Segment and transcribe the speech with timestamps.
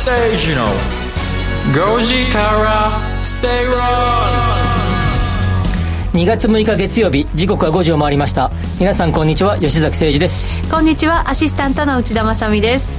[0.00, 0.64] 吉崎誠二の
[1.98, 2.90] 5時から
[3.22, 3.82] 正論
[6.14, 8.50] 2月6日月曜日時刻は5時を回りました。
[8.80, 9.58] 皆さんこんにちは。
[9.58, 10.46] 吉崎誠二です。
[10.70, 11.28] こんにちは。
[11.28, 12.96] アシスタントの内田まさみです。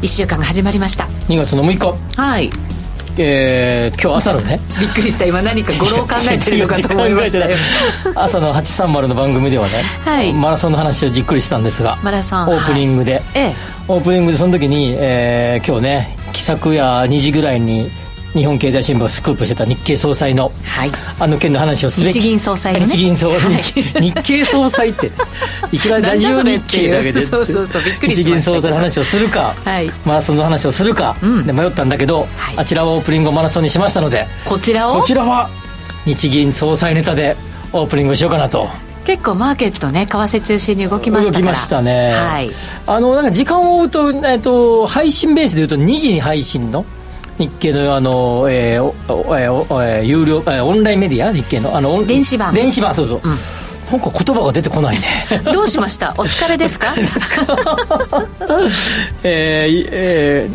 [0.00, 1.04] 1週間が始まりました。
[1.28, 1.78] 2月の6
[2.16, 2.18] 日。
[2.18, 2.48] はい
[3.18, 4.60] えー、今日朝のね。
[4.80, 5.24] びっくりした。
[5.24, 7.56] 今何か語呂を考えてるのかと思いましたよ。
[8.14, 12.48] 朝の830の番組ではね、はい、マラソンの話をじっくりしたんですがマラソン。
[12.48, 13.54] オープニングで、はい、
[13.88, 17.90] オープニングでその時に、えー、今日ね気さくや2時ぐらいに
[18.34, 22.20] 日本経済新聞がスクープしてた日経総裁の、はい、あの件の話をすべき。
[22.20, 23.62] 日銀総裁の、ね、日銀総裁、はい、
[24.12, 25.10] 日経総裁って
[25.72, 35.00] いくらラジオ日経だけで そうそうそうびっくり日銀総裁の話をするか、はい、マラソンの話をするか、うん、で迷ったんだけど、はい、あちらはオープニングをマラソンにしましたのでこちらを？
[35.00, 35.48] こちらは
[36.04, 37.36] 日銀総裁ネタで
[37.72, 38.68] オープニングをしようかなと。
[39.04, 42.10] 結構マーケットね為替中心に動きました動きましたね。
[42.10, 42.50] はい。
[42.86, 46.84] あのなんか時間を追うと,、えっと配信ベースでいうと2時に配信の
[47.38, 51.32] 日経のあの、えーえーえー、有料、えー、オンラインメディア？
[51.32, 51.76] 日経の。
[51.76, 52.52] あの電子版。
[52.54, 53.30] 電子版そうそう、うん。
[53.92, 55.26] なんか言葉が出てこないね。
[55.52, 56.10] どうしました？
[56.18, 56.94] お疲れですか？
[59.22, 60.48] えー、え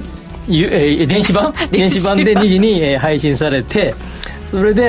[0.49, 1.53] ー、えー、電子版？
[1.71, 3.95] 電子版で2時に、えー、配信されて
[4.51, 4.83] それで、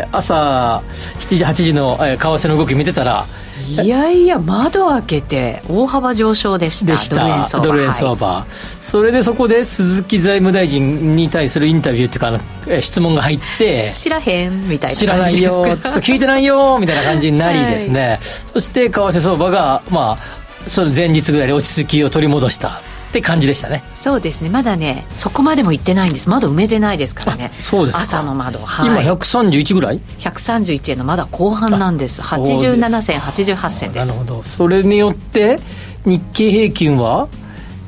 [0.00, 0.82] えー、朝
[1.20, 3.24] 7時8時の、えー、為替の動き見てたら
[3.68, 6.92] いやいや窓開けて大幅上昇でした。
[6.92, 7.60] でした。
[7.60, 12.30] ドル円相場、はい、それでそこで鈴木財務大臣に対するインタビューっていうかあ
[12.72, 15.64] の質問が入って知らへんみたいな知らないよ
[16.00, 18.18] 聞いてないよみたいな感じになりですね、はい、
[18.52, 22.80] そして為替相場がまあその前日ぐらいで落ち着きを取り戻した
[23.14, 23.82] って感じでしたね。
[23.94, 24.50] そうですね。
[24.50, 26.28] まだねそこまでも行ってないんです。
[26.28, 27.52] 窓埋めてないですからね。
[27.60, 32.20] そうです朝の窓、はい、今131ぐらい？131円のまだ後半なんです。
[32.20, 34.08] 87銭88銭です。
[34.08, 34.42] なるほど。
[34.42, 35.60] それによって
[36.04, 37.28] 日経平均は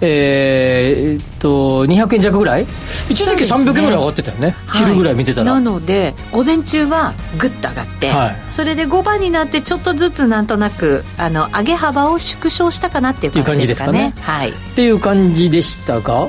[0.00, 2.66] えー、っと200円弱ぐらい？
[3.08, 14.12] 一時期300円ぐらい上がってたよね、ね、昼ぐらい見てたら、なので午前中はぐっと上がって、はい、それで5番になってちょっとずつなんとなくあの上げ幅を縮小したかなっていう感じですかね。
[14.12, 16.28] かね、はい、っていう感じでしたが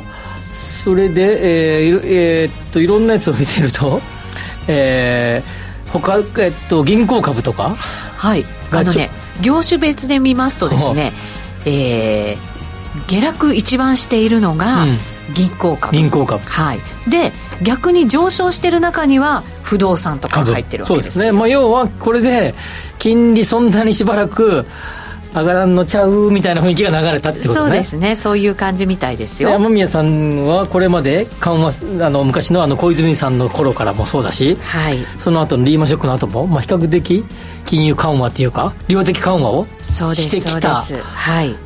[0.51, 4.01] それで、えーえー、っといろんなやつを見てると
[4.69, 7.75] えー、他、えっと、銀行株とか
[8.17, 8.45] はい。
[8.71, 9.09] あのね
[9.41, 11.13] 業種別で見ますとですね、
[11.65, 12.56] えー、
[13.07, 14.85] 下落一番しているのが
[15.33, 16.43] 銀行株、銀行株。
[16.43, 16.79] はい。
[17.09, 17.31] で
[17.61, 22.53] 逆に上昇している中には不動産とか入ってるわけですそうですね、まあ、要はこれで
[22.99, 24.65] 金利そんなにしばらく
[25.33, 27.55] 上がらんのちゃうみたいな雰囲気が流れたってことね。
[27.55, 28.15] そうですね。
[28.15, 29.49] そういう感じみたいですよ。
[29.49, 31.71] 山宮さんはこれまで緩和
[32.01, 37.23] あの昔のあの小泉さんの頃からもそうだし、はい、その後のリーマンショックの後も、まあ、比較的
[37.65, 40.81] 金融緩和っていうか量的緩和をしてきた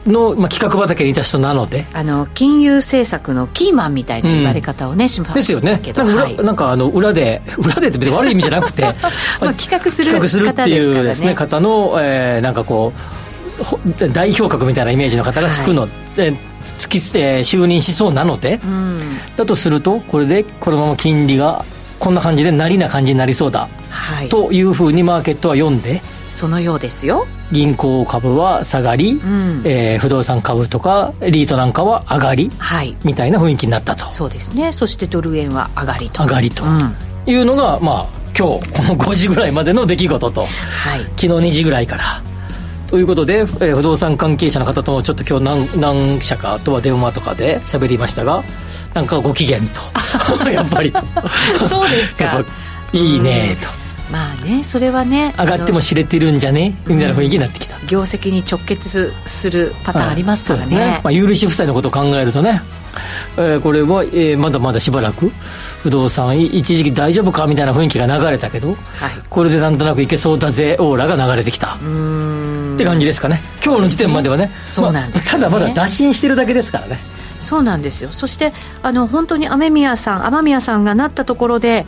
[0.08, 1.86] の、まあ、企画畑にいた人なので。
[1.94, 5.74] あの金融政策のキーマンみたいな言われ方をね、うん、しましたですよね。
[5.74, 8.82] なんか,、はい、なんかあの裏で裏でって別に悪い意味じゃなくて。
[9.40, 13.21] まあ企画する企画するっていうですね方の、えー、なんかこう
[14.14, 16.34] 代表格みたいなイメージの方がつくの、はい、え
[16.78, 21.64] つき就任しそうなので、うん、だとするとこれでこのまま金利が
[22.00, 26.02] こんな感じでなりな感じになりそうだ、はい、というふうにマーケットは読んで。
[26.30, 27.28] そのようですよ。
[27.52, 34.06] 銀行株は下がり、うん、えー、不動産株とかリートなんかは上がり、はい、みたいな雰囲気になったと。
[34.14, 34.72] そうですね。
[34.72, 36.24] そしてドル円は上がりと。
[36.24, 36.96] 上がりと、うん、
[37.28, 40.48] いうのがまあ今日この5時ぐらいまでの出来事と、は
[40.96, 42.24] い、昨日2時ぐらいから
[42.92, 48.44] ということで、えー、不動産関係者の方ともちょっと今日何何社かとは電話とかで喋りましたが
[48.94, 49.66] なんかご機嫌と。
[50.52, 51.00] やっぱりと。
[51.70, 52.44] そうですか。
[52.92, 53.81] いいねと
[54.12, 56.74] まあねそれはね上がっても知れてるんじゃね？
[56.86, 60.76] みたいな雰囲気になってきた、業績に直結するパターンありますからね。
[60.76, 61.02] はい、ね。
[61.04, 62.62] まあ、有利子負債のことを考えるとね。
[63.38, 65.32] えー、これは、えー、まだまだしばらく
[65.82, 67.48] 不動産一時期大丈夫か？
[67.48, 68.78] みたいな雰囲気が流れたけど、はい、
[69.30, 71.76] これでなんとなくいけそうだぜオーラが流れてきた。
[71.76, 71.78] っ
[72.78, 73.40] て感じですかね。
[73.64, 74.50] 今日の時点まではね。
[74.66, 75.42] そうなんです、ね。
[75.42, 77.00] まあ、ただまだ打診してるだけですからね。
[77.40, 78.10] そうなんですよ。
[78.10, 78.52] そして
[78.84, 81.86] あの本当に雨宮さん雨宮さんがなったところで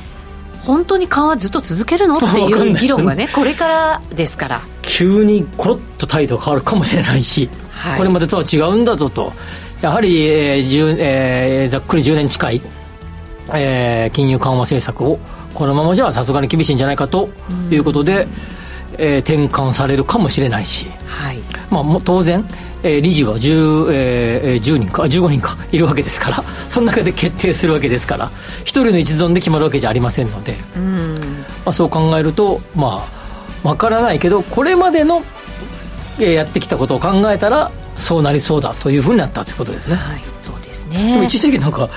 [0.66, 4.62] 本当に緩和ずっと続けるのっていう議論がねこれからですから。
[4.82, 9.34] 急にコロッと態度が変わるかもしれないし、はい、これまでとは違うんだぞと。
[9.82, 12.62] やはり、えーえー、ざっくり10年近い、
[13.54, 15.20] えー、金融緩和政策を
[15.54, 17.30] このままじゃさすがに厳しいんじゃないかと
[17.70, 18.28] いうことで、
[18.98, 21.40] えー、転換されるかもしれないし、はい。
[21.70, 22.46] まあ、も当然、
[22.84, 26.44] えー、理事は 10,、えー、10人か15人かいるわけですから。
[26.70, 28.30] その中で決定するわけですから。
[28.62, 31.16] 一人の一存で決まるわけじゃありませんので、うん。
[31.66, 33.06] まあ、そう考えるとま
[33.64, 35.22] あわからないけどこれまでの、
[36.20, 39.96] えー、やってきたことを考えたらそうなりそうだというふうになったということですね。
[39.96, 41.14] はい、そうですね。
[41.14, 41.90] でも一時期なんか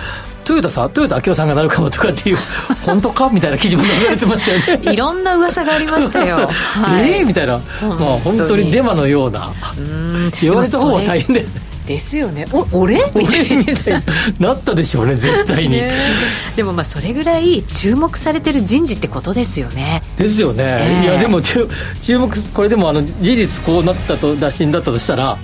[0.46, 2.38] トヨタさんトヨタ明夫さんがなるかもとかっていう
[2.86, 4.92] 本当かみたいな記事も流れてましたよね。
[4.92, 7.54] いろんな噂がありましたよ、はい、え えー、みたいな。
[7.54, 9.50] まあ本当にデマのような。
[10.40, 11.46] 言われた方は大変で
[11.86, 12.46] ですよね。
[12.52, 12.96] お俺？
[13.14, 13.48] みたい
[14.38, 15.96] ななったでしょうね絶対に、ね、
[16.54, 20.02] でもまあそれぐらい注目されてる人事ってことですよね。
[20.16, 21.68] ですよね、えー、いやでも注
[22.18, 25.36] 目これでもあの事実こうなったと打診だったとしたら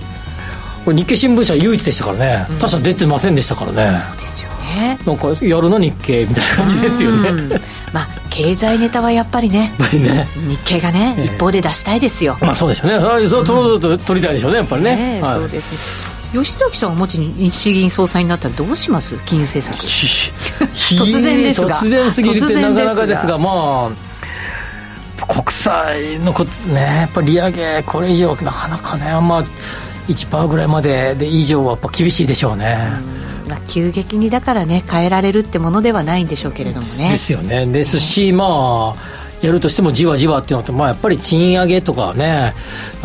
[0.85, 3.99] これ日経新聞社唯一でしたからね、うん、他社出てませんでしたからね。
[3.99, 4.97] そうですよね。
[5.05, 7.59] なんかやるな日経みたいな感じですよね。
[7.93, 9.73] まあ経済ネタはやっぱりね。
[9.79, 10.27] やっぱりね。
[10.47, 12.37] 日経がね、えー、一方で出したいですよ。
[12.41, 12.99] まあそうでしょうね。
[13.27, 16.13] そうそう取りたいでしょうねやっぱりね、ねはい、そうです。
[16.33, 19.15] 吉崎さんがもし日銀総裁になったらどうします？
[19.25, 19.85] 金融政策。
[20.97, 21.75] 突然ですが。
[21.75, 23.91] 突然すぎるってなかなかですがま
[25.21, 29.43] あ国債のこねやっぱ利上げこれ以上なかなかねあんま
[30.07, 32.91] 1%ぐらいまでで以上はやっぱ厳しいでしょうね
[33.47, 37.09] まあ、急激にだからね変えられるってものではないんでしょうけれどもね。
[37.11, 37.65] ですよね。
[37.65, 42.53] ですし、まあやるとしてもじわじわっていうのと、まあ、やっぱり賃上げとかね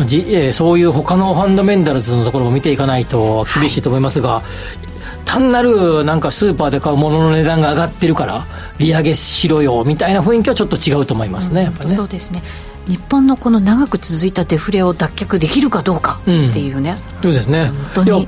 [0.05, 4.45] じ、えー、そういう他のファンダメンタルズのところも見ていかないと厳しいと思いますが、はい、
[5.25, 8.45] 単なるなんかスーパーで買うものの値段が上がってるから
[8.77, 11.93] 利上げしろよみたいな雰囲気はちょっと違うと思いますね、うん、ね。
[11.93, 12.41] そうですね。
[12.87, 17.69] 日本のこの長く続いたデフレを脱却できるかどうかっていうね、うん、そうですね。
[17.93, 18.27] 本当に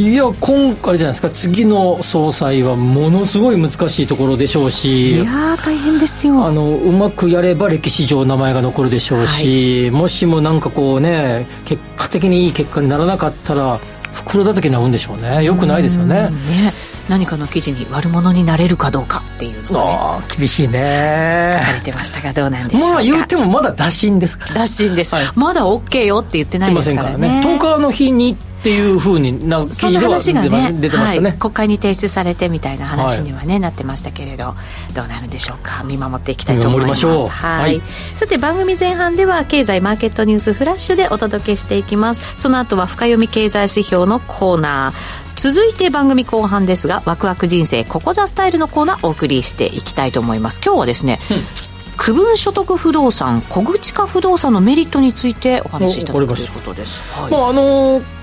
[0.00, 1.28] いや今回じゃないですか。
[1.28, 6.46] 次の総裁はものすごい難しいところでしょうしいや大変ですよ。
[6.46, 13.78] あのうまくやれば歴史上名前が残るでしょうし、はい、もしもなんかこうね結果的にいい結果にならなかったら
[14.14, 15.44] 袋叩きになるんでしょうね。
[15.44, 16.30] よくないですよね。
[16.30, 16.72] ね。
[17.10, 21.58] 何かの記事に悪者になれるかどうかっていうのが、ね、厳しいね。
[21.60, 22.94] 書かれてましたがどうなんでしょうか。
[22.94, 24.54] まあ言ってもまだ打診ですから。
[24.54, 27.40] 打診です、はい、まだ OK よって言ってないですからね。
[27.42, 27.42] ね。
[27.44, 34.54] 10日の日にっていうふうにな記事では出てまね、出てましたね、はい、国会に提出されてみたいな話にはね、はい、なってましたけれど
[34.94, 35.82] どうなるんでしょうか。
[35.84, 37.06] 見守っていきたいと思います。
[37.06, 37.80] はい、はい、
[38.16, 42.38] さて番組前半では経済マーケットニュースフラッシュでお届けしていきます。
[42.38, 45.20] その後は深読み経済指標のコーナー。
[45.36, 50.60] 続いて番組後半ですがワクワク人生ここザスタイルのコーナーお送りしていきたいと思います。
[50.62, 51.70] 今日はですね、うん
[52.00, 57.20] 区分所得不動産小口化不動産のメリットについてお話しいただくということです。
[57.20, 58.19] はい、まああのー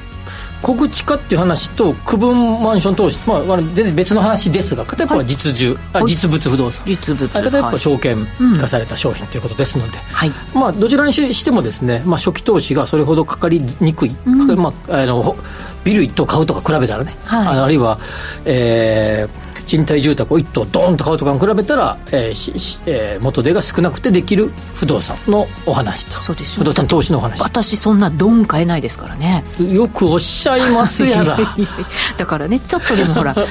[0.62, 6.86] 小口化っていう話と区分マンション投資、まあ、全然別の話ですが片一方は実需、はい、あ実物不動産。
[6.86, 8.26] 実物片一方は証券
[8.60, 15.36] 化された商品ということですので、はい、まあ、どちらにしてもですね、まあ、初期投資がそれほどかかりにくい、うん、まあ、あの
[15.84, 18.00] ビル一棟買うとか比べたらね、はい、ああるいは、
[18.46, 26.24] えー賃貸住宅を1棟ドーンと買うとかに比べたら、えーしえー、元手が少なくてできる不動産のお話と。
[26.24, 27.42] そうです不動産投資のお話。
[27.42, 29.44] 私そんなドン買えないですからね。
[29.60, 31.38] よくおっしゃいますやら。
[32.18, 33.46] だからねちょっとでもほらね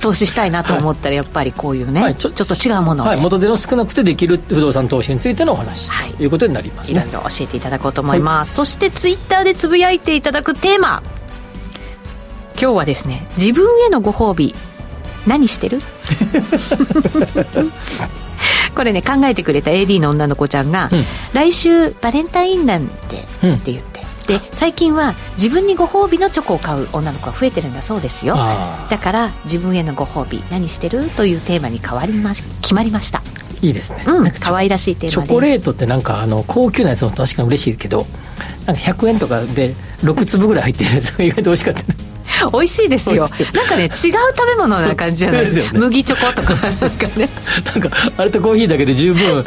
[0.00, 7.00] 投資したいなと思ったらやっぱりこういうね、はい、ちょちょっと違うもので、はい、元手の少なくてできる不動産投資についてのお話、はい、ということになりますね。
[7.00, 11.02] いろいろ教えていただこうと思います、はい、そしてツイッターでつぶやいていただくテーマ。
[12.60, 14.52] 今日はですね自分へのご褒美
[15.26, 15.80] 何してる？
[18.74, 23.98] これね考えてくれた AD の女の子ちゃんが、うん、来週バレンタインなんて、うん、って言って。
[24.28, 28.36] で最近は自分にご褒美のチョコを買う女の子が増えてるんだそうですよ。
[28.90, 31.08] だから自分へのご褒美何してる？
[31.10, 33.22] というテーマに変わりまし決まりました。
[33.62, 38.06] いいですね、うん、可愛らしいテーマチョコレートってなんかあの高級なやつも確かに嬉しいけど
[38.66, 42.07] なんか100円とかで6粒ぐらい入ってるやつが意外と美味しかった
[42.52, 43.28] 美味しいですよ。
[43.52, 44.12] なんかね違う食べ
[44.56, 45.46] 物な感じじゃない？
[45.46, 46.54] ですか、ね、麦チョコとか。
[46.54, 47.28] なんかね。
[47.64, 49.44] なんかあれとコーヒーだけで十分。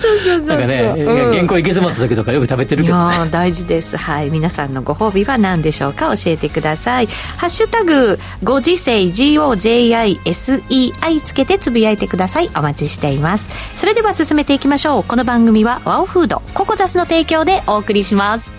[0.48, 3.98] なんかね、うん、原稿行き詰まった時とかよく食べてるけど、ね、大事です。
[3.98, 4.30] はい。
[4.30, 6.16] 皆さんのご褒美は何でしょうか？
[6.18, 7.08] 教えてください。
[7.38, 12.50] ハッシュタグご時世 GOJISEI つけてつぶやいてください。
[12.56, 13.50] お待ちしています。
[13.76, 15.04] それでは進めていきましょう。
[15.04, 18.52] この番組はワオフードココザスの提供でお送りします。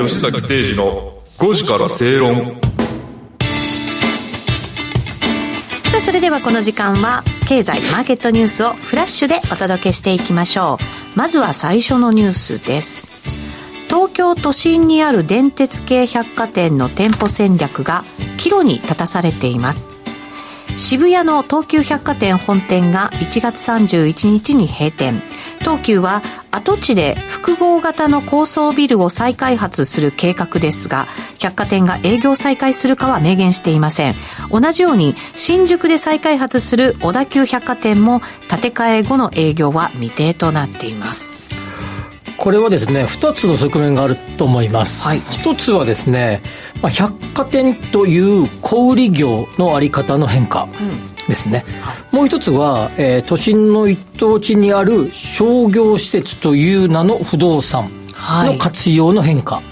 [0.00, 2.56] 吉崎誠二の5時から正論
[5.94, 10.76] さあそれではこの時間は経済マーケットニュースをフラッシュでお届けしていきましょ
[11.14, 11.16] う。
[11.16, 13.12] まずは最初のニュースです。
[13.86, 18.02] 東京都心にある電鉄系百貨店の店舗戦略が
[18.38, 19.90] 岐路に立たされています。
[20.74, 25.22] 渋谷の東急百貨店本店が1月31日に閉店。
[25.60, 26.22] 東急は
[26.54, 31.06] 跡地で複合型の高層ビルを再開発する計画ですが
[31.38, 34.14] 百貨店が営業再開するかは明言していません。
[34.50, 41.34] 同じように新宿で再開発する小田急百貨店も建て替え後の営業は未定となっています。
[42.36, 46.42] これはですね2つの側面があると思います、はい、1つはですね、
[46.82, 50.68] まあ、百貨店という小売業のあり方の変化
[51.28, 51.64] ですね、
[52.12, 59.64] うん、もう一つは、えー、都心の一等地にある商業施設という名の不動産の活用の変化、はい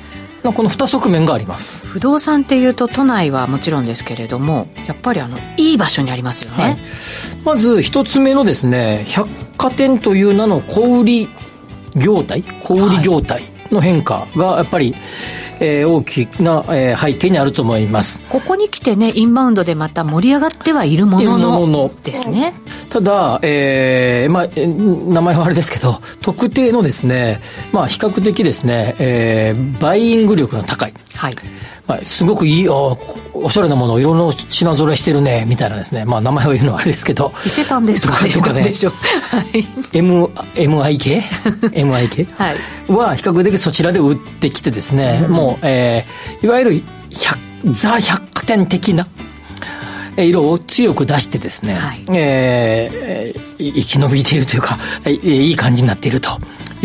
[0.51, 1.87] この2側面があります。
[1.87, 6.77] 不動産っていうと都内はもちろんですけれどもやっぱりあのいい場所にありますよね、はい、
[7.45, 11.29] まず1つ目のですね百貨店という名の小売
[11.95, 14.95] 業態小売業態の変化がやっぱり、
[15.63, 18.21] えー、大きな、えー、背景にあると思います。
[18.29, 22.53] ここに来てねインバウンドでまた盛り上がってはいるもののですね。
[22.91, 24.49] ただ、えーまあ、
[25.13, 27.41] 名前はあれですけど 特定のですね、
[27.73, 31.37] まあ、比較的ですね、えー、バイイング力の高い、はい
[31.87, 32.97] まあ、すごくいいお
[33.35, 36.05] おしゃれなものをいろんな品揃えしてるねみたいなですね。
[36.05, 37.33] まあ名前を言うのはあれですけど。
[37.45, 38.33] 伊勢丹ですかね。
[38.33, 41.23] とかねはい、M MIK
[41.73, 42.57] MIK、 はい、
[42.89, 46.83] は比較的そちらで売ってきてですね、うん、もう、えー、いわゆる
[47.65, 49.09] ザ百貨店的な
[50.17, 56.31] 色を強く出してですね、はい、えー、生き延びているというか、いい感じになっていると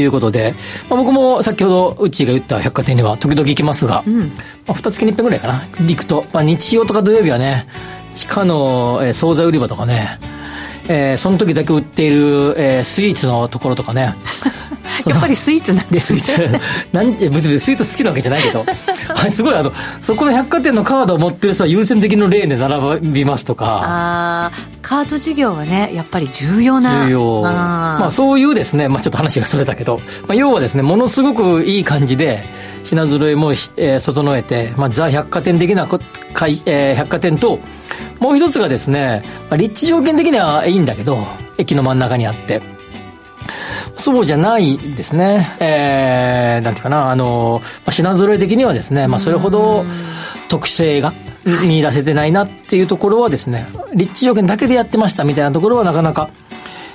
[0.01, 0.54] いうことで、
[0.89, 4.25] まあ、僕も先ほどうちが言った百貨店には時々行きますが、うん、ま
[4.68, 5.62] あ、2月に1遍ぐらいかな。
[5.88, 7.68] 行くと、まあ、日曜とか土曜日はね
[8.13, 10.20] 地下の、えー、惣菜売り場とかね
[10.89, 14.16] えー、その時だけ売っている、えー、スイーツのところとかね
[15.06, 16.60] やっぱりスイーツなんでスイーツ。
[16.94, 18.66] なん別にスイーツ好きなわけじゃないけど。
[19.30, 23.66] すごいあのそこの百貨店のカードを持ってる人は優先的の例で並びますとか。
[23.66, 24.51] ああ
[24.82, 27.06] カード事業はねやっぱり重要な。
[27.06, 27.42] 重要。
[27.42, 32.44] まあそういうですね、まあ、ちょっと話がそれたけど、まあ、要はですねものすごくいい感じで
[32.84, 37.60] 品揃えも、えー、整えて、まあ、ザ百貨店的なかい、えー、百貨店と
[38.20, 41.25] もう一つがですね、まあ、立地条件的にはいいんだけど
[41.58, 42.62] 駅の真ん中にあって
[43.98, 45.58] そうじゃないですね。
[45.60, 49.86] えー、なんていうかな、あの、まあ、品揃え的にはですね、まあ、それほど
[50.50, 51.13] 特性が
[51.46, 56.30] 見出せてないなっていうところはですね、立地条件だけでやってましたみたいなところはなかなか、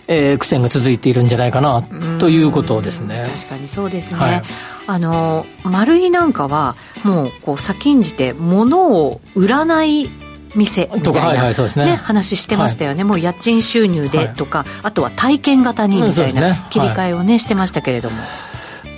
[0.06, 1.82] えー、苦戦が続いているんじゃないかな
[2.18, 3.24] ということですね。
[3.36, 4.20] 確かにそうですね。
[4.20, 4.42] はい、
[4.86, 10.08] あの、丸いなんかは、もう、こう、先んじて、物を売らない
[10.54, 18.22] 店みたいな、はいはいね、ね、話してましたよね、はい、もう家賃収入でとか、はい、あとは体験型にみたいな切り替えをね、してましたけれども。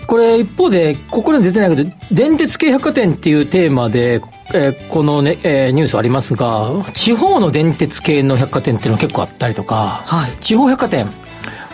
[0.06, 4.20] これ一方で、ここに出てないけど、電鉄系百貨店っていうテーマで、
[4.52, 11.06] えー、このね、えー、ニュースありますが、地方の電鉄系の百貨店っていうのが結構あったりとか、はい、地方百貨店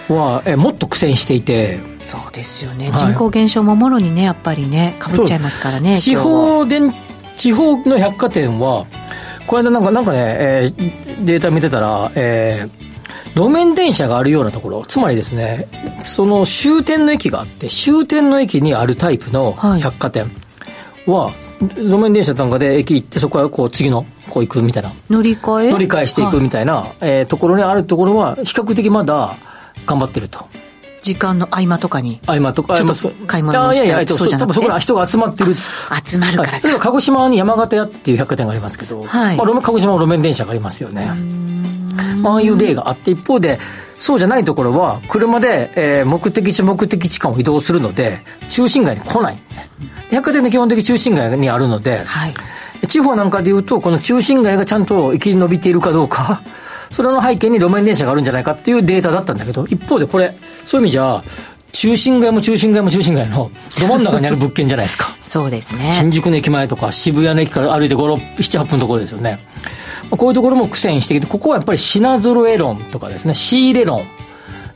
[0.08, 1.80] は、えー、もっと苦戦していて。
[2.00, 2.90] そうですよね。
[2.92, 5.96] 人口減少ももろにね、やっぱりね、かぶっちゃいますからね。
[5.98, 6.94] 地方電、
[7.36, 8.86] 地方の百貨店は、
[9.50, 15.66] この間なんか、なんかね、えー、データ見てたら、えー、路面電車があるようなところ、つまりですね、
[15.98, 20.30] その終点の駅があって、終点の駅にあるタイプの百貨店
[21.04, 21.34] は、はい、
[21.82, 24.92] 路面電車なんかで駅行って、そこからこう次の、こう行くみたいな。
[25.10, 25.72] 乗り換え？
[25.72, 29.36] 乗り換えしていくみたいな、はい、えー、ところにあるところは、比較的まだ
[29.84, 30.46] 頑張ってると。
[31.02, 32.20] 時間の合間とかに。
[32.26, 34.54] 合間とか、ちょっと買い物していやいや、そうじゃなくて。
[34.54, 35.56] そこら人が集まってる。
[36.04, 41.10] 集まるから例えば鹿児島に山形屋っていう百貨店がありますけど、はい、まあ、鹿児島の路面電車がありますよね。
[42.24, 43.58] ああいう例があって、一方で、
[43.96, 49.38] そうじゃないところは、車で、えー、目的地目的地間を移動するので、中心街に来ない、
[50.10, 52.34] 百貨店で基本的中心街にあるので、はい、
[52.86, 56.42] 地方なんかでいうと、この中心街がちゃんと生き延びているかどうか、
[56.90, 61.22] それの背景に路面電車があるんじゃないかっていうデータだったんだけど、一方でこれ、そういう意味じゃ、
[61.72, 65.16] 中心街も中心街も中心街のど真ん中にある物件じゃないですか。
[65.22, 65.96] そうですね。
[65.98, 69.38] 新宿の駅前とか渋谷の駅から歩いて5、6、7、8分のところですよね。
[70.10, 74.02] こういうところも苦戦してきて、ここはやっぱり品揃え論とかですね、仕入れ論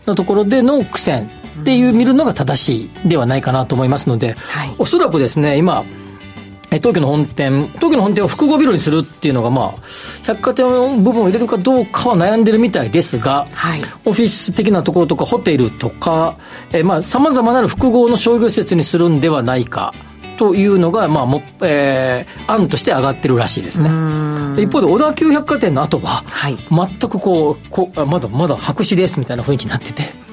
[0.07, 1.29] のところでの苦戦
[1.61, 5.85] っていう見るのが正しいではないかなと思いますので、はい、おそらくですね、今、
[6.79, 9.75] 東京の本店、東京の本店を複合ビルにするっていうのが、まあ、
[10.25, 16.37] 百貨店の部分を入れるかどうかは悩んでるみたいですが、はい、オフィス的なところとか、ホテルとか、
[16.73, 19.95] えー、まあ、様々なる複合の商業施設にするんではないか。
[20.37, 23.89] というのが、まあもえー、案として上がってるらしいですね。
[24.61, 30.24] 一方で、小田急百貨店の後は、はい、全くこうこまだまだ白紙ですみたいな雰囲気になってて。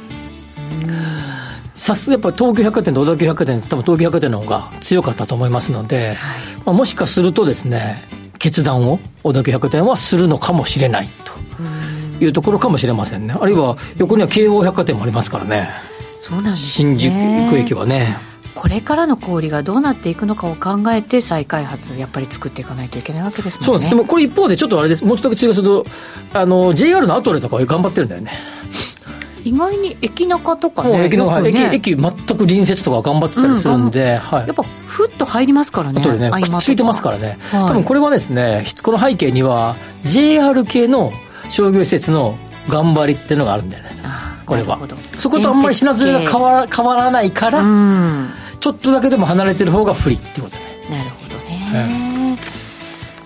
[1.81, 6.15] さすがやっぱり東急百貨店と小田急百貨店多分東急百貨店の方が強かったと思いますので、はい、
[6.63, 8.07] まあ、もしかするとですね
[8.37, 11.07] 決断を小田急百貨店はするのかもしれない
[12.19, 13.33] というところかもしれませんね。
[13.35, 15.71] あるいは横には京王百貨店もありますからね。
[16.19, 18.15] そうなんです、ね、新宿駅はね。
[18.53, 23.65] これからの小売がどうなっていくのかを考えて再開発やっぱり作っていかないといけないわけですもんね。
[23.65, 23.89] そうです。
[23.89, 25.03] でもこれ一方でちょっとあれです。
[25.03, 25.85] もう一つ追加すると
[26.35, 28.33] あの JR のアトレとか頑張ってるんだよね
[29.43, 41.11] 意外に駅中とかね駅の、ね、駅駅全く隣接とか頑張ってたりするんで、うん、はい、やっぱふっと入りますからねねくっついてますからね、はい、多分これはですねこの背景には JR 系の
[41.49, 42.37] 商業施設の
[42.69, 43.91] 頑張りっていうのがあるんだよね。
[44.45, 44.79] これは。
[45.17, 48.29] そことあんまり品ずれが変わら変わらないから、うん、
[48.59, 50.63] ちょっとだけでも離れてる方が不利ってことね。
[50.89, 51.31] なるほど
[51.71, 52.37] ね、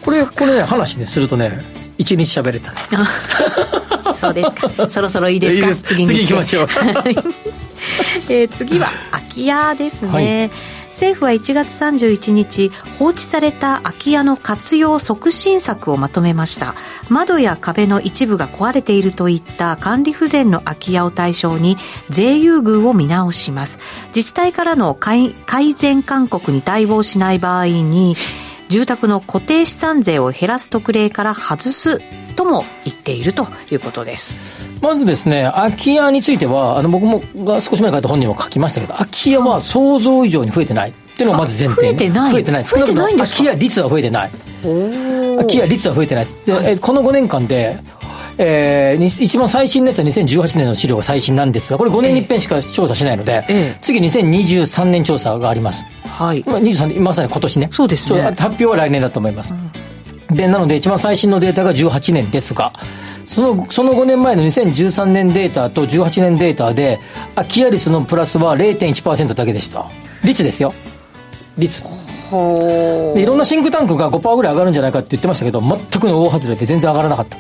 [0.04, 1.64] これこれね話でするとね
[1.98, 2.78] 一日喋れたね
[4.16, 4.90] そうですか。
[4.90, 5.76] そろそろいいですか？
[5.76, 6.68] 次に次行きましょう、
[8.30, 10.52] えー、次は空き家ですね、はい。
[10.86, 16.74] 政府は1月31日放置された空き家の活用促進策をまとめました。
[17.10, 21.76] 窓や壁の一部が壊れているといった管理不全の空き家を対象に
[22.10, 23.80] 税優遇を見直します。
[24.16, 25.34] 自治体からの改
[25.74, 28.16] 善勧告に対応しない場合に
[28.70, 32.02] 住宅の固定資産税を減らす特例から外す
[32.36, 34.42] とも言っているということです。
[34.82, 40.90] まずですね空き家についてはあの僕もが少し前に書いた本にも書きましたけど空き家は想像以上に増えてない。
[40.90, 41.88] っていうのがまず前提。
[41.88, 42.64] 増えてない増えてない。
[42.66, 43.44] 増えてないんですか？
[43.44, 44.32] 空き家率は増えてない。
[45.38, 46.28] 空き家率は増えてない。
[46.46, 47.80] で、はい、この5年間で
[48.38, 55.86] えー、一番最新のやつは2018年の資料が最新なんですが、これ5年に一遍しか調査しないので、ええ、次2023年調査があります。
[56.06, 56.44] はい。
[56.46, 57.70] まあ、23年、まさに今年ね。
[57.72, 58.22] そうですね。
[58.22, 59.54] 発表は来年だと思います。
[60.30, 62.74] うん、で、なので一番最新のデータが18年ですが、
[63.26, 67.00] その、その5年前の2013年データと18年データで、
[67.36, 69.86] 空き家率のプラスは0.1%だけでした。
[70.24, 70.74] 率ですよ。
[71.58, 71.84] 率。
[72.32, 77.38] でいろんなシンクタンクが5%ぐらい上がるんじゃないかって言ってましたけど全くの大外れで全然上がらなかった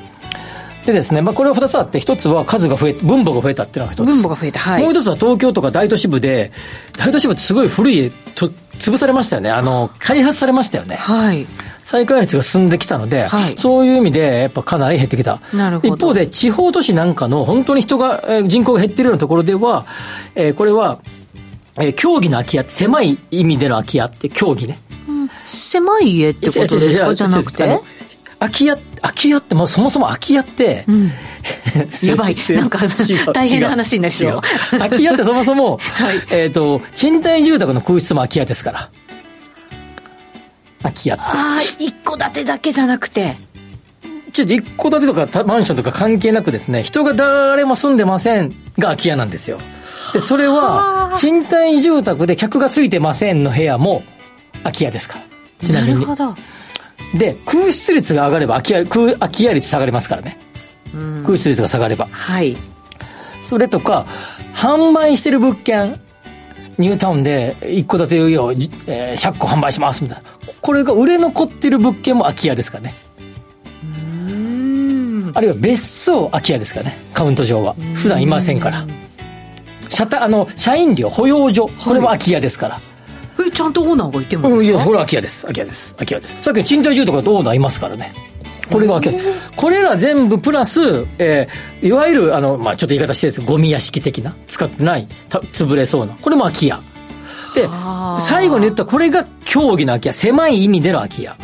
[0.86, 4.06] でですね、まあ、これは2つあって、1つは数が増え、分母が増えたっていうのが1つ。
[4.06, 4.84] 分母が増えた、はい。
[4.84, 6.51] もう1つは東京とか大都市部で、
[6.98, 8.50] 大都市部ってすごい古いと、
[8.80, 9.50] 潰されましたよね。
[9.50, 10.98] あの、開発されましたよね。
[10.98, 11.48] はい。
[11.86, 15.39] 再開発が進んできたので、はい、そういう意味で、やっぱかなり減ってきた。
[15.54, 15.96] なるほど。
[15.96, 19.86] 一方で、地方都市なんかの本当に人が、人口が減ってるようなところでは、
[20.34, 21.00] えー、これは、
[21.78, 24.80] えー、競技の空き家、狭い意味での空き家って競技ね。
[25.08, 27.13] うん、狭い家ってことですか？
[27.13, 27.80] じゃなくて？
[28.39, 31.12] 空き家、空き家って、まあ、そもそも空き家って、うん、
[32.08, 32.80] やばい、なんか
[33.34, 34.41] 大変な話になりそう。
[34.72, 38.89] 空き家ってそもそも、 はい、えっ、ー、と、賃貸住宅の空室も空き家ですから。
[40.82, 41.24] 空き家って。
[41.24, 43.36] ああ、一戸建てだけじゃなくて。
[44.34, 49.60] ちょっと一戸建てとかマンションとか関係なくですね、人が誰も住んでませんが空き家なんですよ。
[50.13, 54.04] で、それは、賃貸住宅で客がついてませんの部屋も
[54.63, 55.68] 空き家ですから。
[55.68, 55.94] ちなみに。
[55.96, 56.36] なるほど。
[57.17, 60.38] で、空室率が上がれば空き家、空空き家率下がりますからね。
[61.25, 62.08] 空室率が下がれば。
[62.12, 62.58] はい。
[63.41, 64.06] それとか、
[64.54, 65.99] 販売してる物件、
[66.78, 70.23] ニュータウンで1戸建てを100個販売しますみたいな。
[70.62, 72.93] これが売れ残ってる物件も空き家ですかね。
[75.34, 76.95] あるいは別荘空き家ですかね。
[77.13, 77.75] カウント上は。
[77.95, 78.86] 普段いませんから。
[79.89, 82.75] 社あの、社員寮、保養所、これも空き家ですから。
[82.75, 82.94] はい
[83.39, 85.41] えちゃんとオーナーがいてもですか、いやこれは空き家です。
[85.43, 85.93] 空き家です。
[85.95, 86.38] 空き家です。
[86.41, 88.13] さっきの賃貸住宅だとオーナーいますからね。
[88.69, 96.80] これが空き家これら全部プラス、えー、いわゆるあの、まあ、ちょっと言い方してですゴミ屋敷的な使ってないた潰れそうなこれも空き家
[97.56, 97.67] で
[98.19, 101.38] 最後に言ったこれが競技の空き家狭い意味での空き家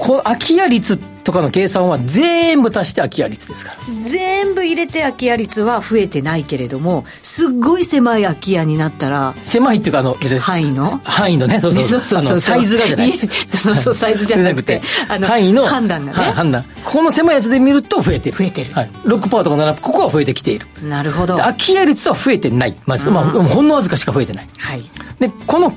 [0.00, 3.78] この空き家率とかの計算は全部足して空き家率ですから。
[4.02, 10.86] 全部入れて空き家率は増えてないけれどもすっごい狭い空き家になったら狭いっていうかあの範囲の？
[10.86, 11.86] 範囲のねそうそう。
[11.86, 13.12] そうそうそうサイズがじゃない。
[13.12, 16.64] そうそうサイズじゃなくて あの範囲の判断がね、判断。
[16.82, 18.38] この狭いやつで見ると増えてる。
[18.38, 20.66] 増えてる、はい、6%とか7%ここは増えてきている。
[20.82, 21.36] なるほど。
[21.36, 22.74] 空き家率は増えてない。
[22.86, 24.82] まず、まあ、ほんのわずかしか増えてない、はい、
[25.18, 25.72] でこの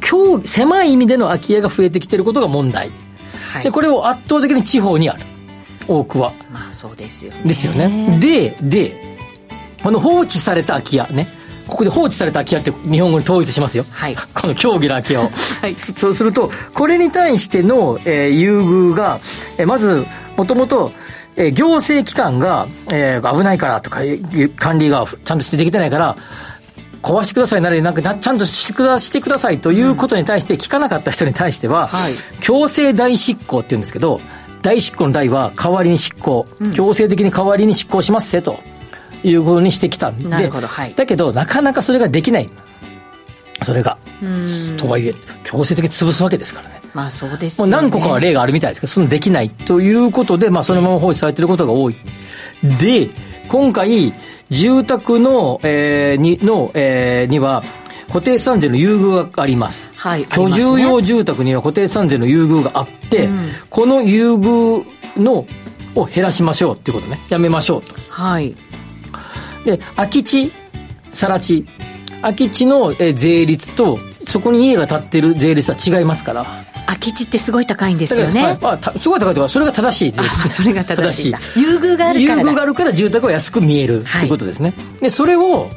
[0.46, 2.90] 狭い意味での空き家が増えてきてることが問題
[3.54, 5.24] はい、でこれを圧倒的に地方にある。
[5.88, 6.32] 多くは。
[6.52, 7.42] まあそうですよね。
[7.46, 8.18] ですよね。
[8.20, 9.16] でで
[9.84, 11.28] この放置された空き家ね。
[11.68, 19.22] ここで放置された空き家って日本語に統一しますよ、はい、 この競技の空き家を、 はい、そうするとこれに対しての、えー、優遇が、
[19.58, 20.92] えー、まずもともと
[21.36, 24.02] えー、行政機関が、えー、危ないからとか、
[24.56, 26.16] 管理がちゃんとしてできてないから、
[27.04, 34.22] 壊してくださいなりなんかちゃんとしてくだしてくださいということに対して聞かなかった人に対しては、はい、強制代執行っていうんですけど
[34.62, 38.60] 代執行の代は代わりに執行、うん、強制的に代わりに執行しますせと
[39.24, 40.10] いうことにしてきた。
[40.10, 42.50] んではい、だけどなかなかそれができない。
[43.62, 43.98] それが
[44.78, 45.14] とはいえ
[45.44, 46.82] 強制的に潰すわけですからね。
[46.94, 51.96] まあそうです、ね、もう何個かは例があるみたいですけどそのできないということで、まあ、そのまま放置されていることが多い。
[52.80, 53.10] で
[53.48, 54.14] 今回
[54.50, 57.64] 住宅の、えー、にの、えー、には、
[58.08, 59.92] 固定資産税の優遇があります。
[59.96, 60.26] はい。
[60.26, 64.86] 居住用住宅には固定資産税の優遇があって、うん、この優遇
[65.18, 65.48] の、
[65.96, 67.20] を減らしましょうっていうことね。
[67.30, 67.94] やめましょうと。
[68.10, 68.56] はい。
[69.66, 70.52] で空き地
[71.12, 71.66] 更地
[72.22, 78.58] 空き地の税率とそこに家が建ってる税率は違いますから空き地ってすごい高いんですよね。
[78.62, 80.48] まあ、すごい高いとか、それが正しい税率。
[80.50, 84.74] それが正しい優遇があるから優遇があるから住宅は安く見える、はい、ということですね。
[85.02, 85.70] で、それを、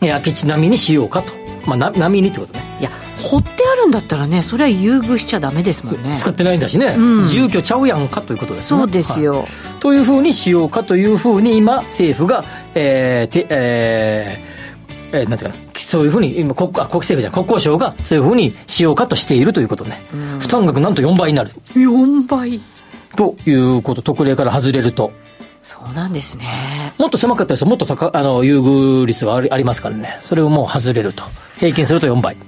[0.00, 1.32] 空き地並みにしようかと。
[1.66, 2.62] まあ、な並みにってことね。
[2.80, 2.90] いや、
[3.22, 6.16] 掘ってあるんだったらね、それは優遇しちゃダメですもんね。
[6.18, 6.94] 使ってないんだしね。
[6.98, 8.80] うん、住居ちゃうやんかということですね。
[8.80, 9.46] そうですよ、はい、
[9.80, 14.59] というふうにしようかというふうに今、政府が、えー、て、えー、
[15.12, 19.96] えー、なんていうかな、そういうふうに、今国、国政府じゃ国交省がそういうふうにしようかとしているということね。
[20.38, 21.50] 負担額なんと4倍になる。
[21.74, 22.60] 4倍
[23.16, 25.12] ということ、特例から外れると。
[25.62, 26.92] そうなんですね。
[26.98, 30.18] もっと狭かったですもっと高、あの、優遇率がありありますからね。
[30.22, 31.24] それをもう外れると。
[31.58, 32.34] 平均すると4倍。
[32.34, 32.40] うん、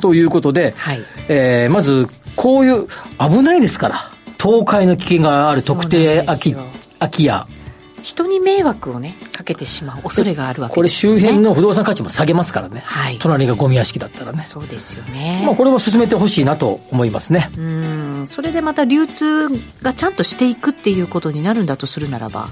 [0.00, 2.86] ということで、はい、えー、まず、こういう、
[3.18, 4.10] 危ないですから。
[4.38, 6.54] 倒壊の危険がある特定空き、
[6.98, 7.46] 空き家。
[8.04, 14.44] 人に迷惑をねかけてしまう恐れがあるわけね、これ周辺の不動産価値も下げますからね、はい、隣がゴミ屋敷だったらね。
[14.46, 15.42] そうですよね。
[15.44, 17.50] まあこれは進めてほしいなと思いますね。
[17.56, 18.24] うん。
[18.28, 19.48] それでまた流通
[19.80, 22.48] がちゃんとしていくっていうことになるんだとするならば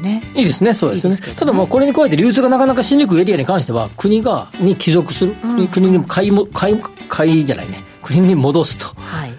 [0.00, 1.14] ね、いいですね、そうですね。
[1.14, 1.34] いいね。
[1.36, 8.86] ただ、まあ、これに加えて流通がなかなかしにくいエリアに関しては、国が、に帰属する、うん、国に買いも、買い、買いじゃないね、国に戻すと。
[9.00, 9.32] はい、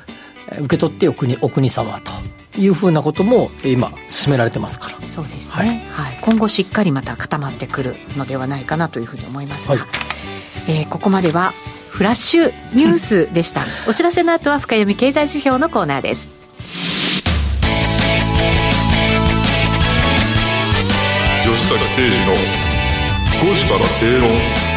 [0.60, 2.12] 受け取ってお国、お国様と。
[2.58, 4.98] いうふうなことも今進められてますから。
[5.08, 9.88] そうですね、はい、はい、今後しっかりまた固まってくるのではないかなというふうに思いますが、はい、
[10.70, 11.54] えー、ここまでは
[11.90, 13.62] フラッシュニュースでした。
[13.88, 16.34] お知らせの後は深読み経済指標のコーナーです。
[21.44, 22.68] 吉坂誠二の
[23.42, 24.77] 5時から正論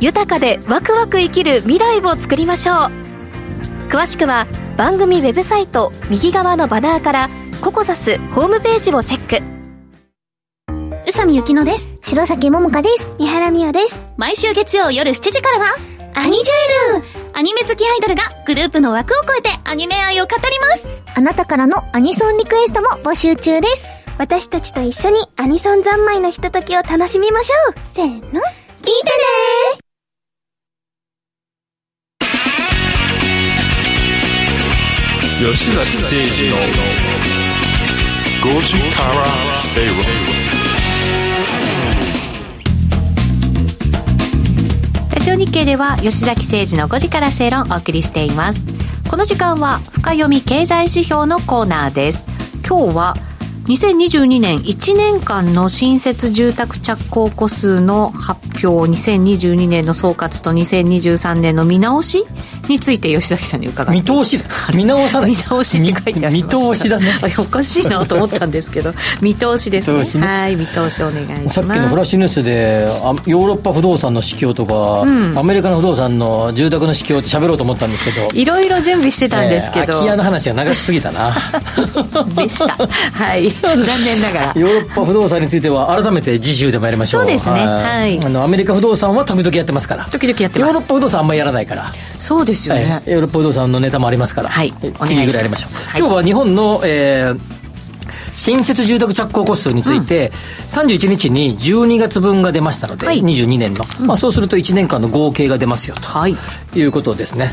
[0.00, 2.76] 豊かでワクワク生きる未来を作りましょう。
[3.88, 7.28] 詳しくは番組ウェブサイト右側のバナーから
[7.62, 9.56] ココザスホームページをチェック。
[11.08, 11.88] 宇佐美ゆきのです。
[12.02, 13.10] 白崎桃香です。
[13.18, 14.02] 三原美代です。
[14.16, 15.76] 毎週月曜夜7時からは
[16.14, 17.04] アニジェル。
[17.32, 20.88] アニメ好きアイドルがグループの枠を超えてアニメ愛を語ります。
[21.14, 23.88] あなたからのアニソンリクエストも募集中です。
[24.18, 27.74] 私たちと一緒にアニソン三昧のひとときを楽しみましょう。
[27.84, 28.42] せーの。
[28.82, 29.85] 聞いてね
[35.46, 36.56] 吉崎誠二の
[38.58, 39.94] 5時から正論
[45.14, 48.66] ラジオ日経では吉崎誠二の5時から正論をお送りしています。
[49.08, 52.26] この時間は深読み経済指標のコーナーです。
[52.68, 53.14] 今日は
[53.66, 62.24] 2022年1年間の新設住宅着工戸数の発表2022年の総括と2023年の見直し
[62.68, 63.92] について吉崎さんに伺って。
[63.92, 64.40] 見通し
[64.74, 65.30] 見直さない。
[65.30, 67.12] 見直しって書いてありま見通しだね。
[67.38, 68.92] おかしいなと思ったんですけど。
[69.20, 71.54] 見通しですね、ね、はい見通しお願いします。
[71.54, 72.88] さっきのフラッシュニュースで
[73.26, 78.28] ヨーロッパ不動産の指標とか、うん、アメリカの不動産の住宅の指標って喋ろうと思ったんですけど。
[78.32, 81.36] いろいろ準備してたんですけど、えー、空き家の話が長すぎたな。
[82.36, 82.66] でした。
[83.12, 83.50] はい。
[83.62, 84.52] 残念ながら。
[84.56, 87.22] ヨーロッパ不動産については改めて次週でもやりましょう。
[87.22, 87.66] そうですね。
[87.66, 88.20] はい。
[88.24, 90.08] あのアメリカ不動産は時々やってますから。
[90.10, 90.68] 時々やってます。
[90.68, 91.92] ヨーロッパ不動産あんまりやらないから。
[92.18, 94.72] そうですよね、ヨーロッパ不動産のネタもありますから、はい、
[95.04, 97.40] 次ぐらいやりましょう、はい、今日は日本の、えー、
[98.36, 106.36] 新設住宅着工戸数について、うん、31日に12月分が出ましたので、はい、22年の、まあ、そうすると1年間の合計が出ますよと、はい、
[106.74, 107.52] いうことですね。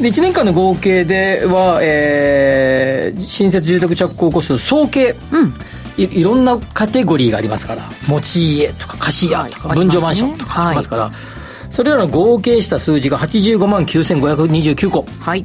[0.00, 5.52] で1年間の合計では、えー、新設住宅着工戸数総計、うん。
[5.98, 11.39] いいろんなカテゴリーがありますから持ち家とか貸家とか、分譲マンションとかありますから、はい
[11.70, 15.06] それらの合計した数字が85万9529個。
[15.20, 15.44] はい。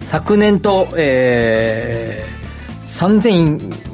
[0.00, 3.92] 昨年と、えー、3000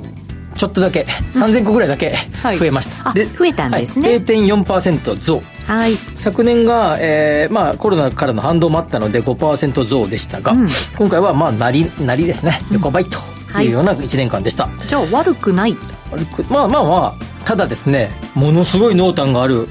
[0.58, 2.16] ちょっとだけ3000個ぐらいだけ
[2.58, 5.40] 増えました、はい、で増えたんですね、はい、0.4%増。
[5.66, 12.60] はい、昨年が、えーまあ、コロナからの反動もあったので5%増でしたが、うん、今回はまあなりなりですね。
[12.72, 13.18] 横ばいと
[13.60, 13.68] い。
[13.68, 15.76] うような1年間でした、はい、じゃあ悪くない。
[16.10, 19.68] 悪くまあまあまあただですねものすごい濃淡がある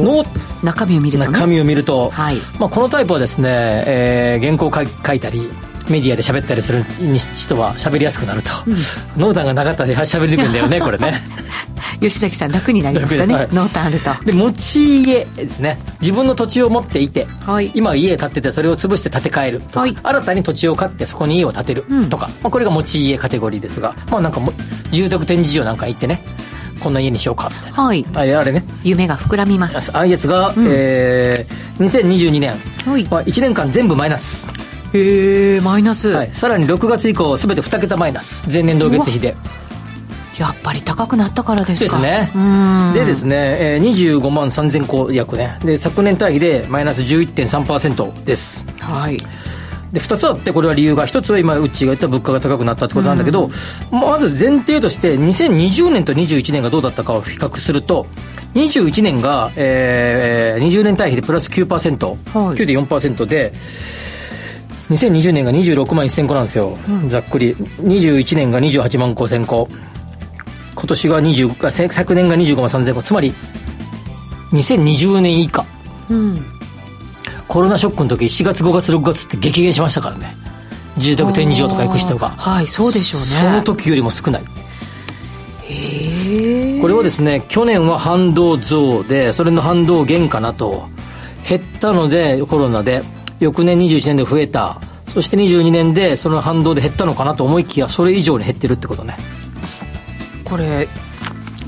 [0.00, 0.24] の
[0.62, 2.36] 中身を見ると、ね、中身を見ると、はい。
[2.58, 3.48] まあ、このタイプはですね、
[3.86, 5.50] えー、原稿を書いたり
[5.88, 6.84] メディアで喋ったりする
[7.36, 8.50] 人は喋りやすくなると、
[9.16, 11.22] 濃淡がなかったら喋りにくいんだよね これね。
[12.00, 14.10] 吉崎さん楽になりましたね、はい、濃淡あると。
[14.24, 15.78] で持ち家ですね。
[16.00, 24.52] 自分の土地を持っていて、はい、今家建っててそれを潰して建て替えるとか、はい、新たに土地を買ってそこに家を建てるとか、うん、まあ、これが持ち家カテゴリーですがまあなんかも
[24.90, 26.22] 住宅展示場なんか行ってね
[26.82, 28.64] こんな家にしようかみたいな、はい、あれあれね。
[28.82, 29.96] 夢が膨らみます。
[29.96, 34.46] ああいうやつが、うん、えー、2022年は1年間全部マイナス。
[34.92, 38.48] へえマイナス、はい、さらに6月以降全て2桁マイナス。
[38.52, 39.34] 前年同月比で。
[40.38, 41.98] やっぱり高くなったからですか。
[42.00, 42.92] ですね。
[42.94, 45.58] でですね、えー、25万3000個約ね。
[45.64, 48.66] で昨年対比でマイナス11.3%です。
[48.80, 49.18] はい
[49.92, 53.50] で2つあってこれは理由が1つは今うちが言った物価が高くなったってことなんだけど、
[53.90, 58.06] まず前提として2020年と21年がどうだったかを比較すると
[58.54, 62.16] 21年が、えー、20年対比でプラス9%、はい、
[62.56, 63.52] 9.4%で
[64.88, 67.54] 2020年が26万1000個なんですよ、うん、ざっくり。
[67.54, 69.68] 21年が28万5000個。
[70.74, 73.02] 今年が20昨年が25万3000個。
[73.02, 73.32] つまり
[74.52, 75.64] 2020年以下、
[76.10, 76.44] うん、
[77.52, 80.34] コロナショックの時4月5月6月って激減しましたからね。
[80.96, 83.26] 住宅展示場とか行く人がはいそうでしょうね。
[83.26, 84.42] その時よりも少ない。
[85.64, 90.88] へえこれはですね去年は反動増でそれの反動減かなと。
[91.46, 93.02] 減ったのでコロナで。
[93.38, 94.80] 翌年21年で増えた。
[95.06, 99.14] そして22年でその反動で減ったのかなと思いきやそれ以上に減ってるってことね。
[100.42, 100.88] これ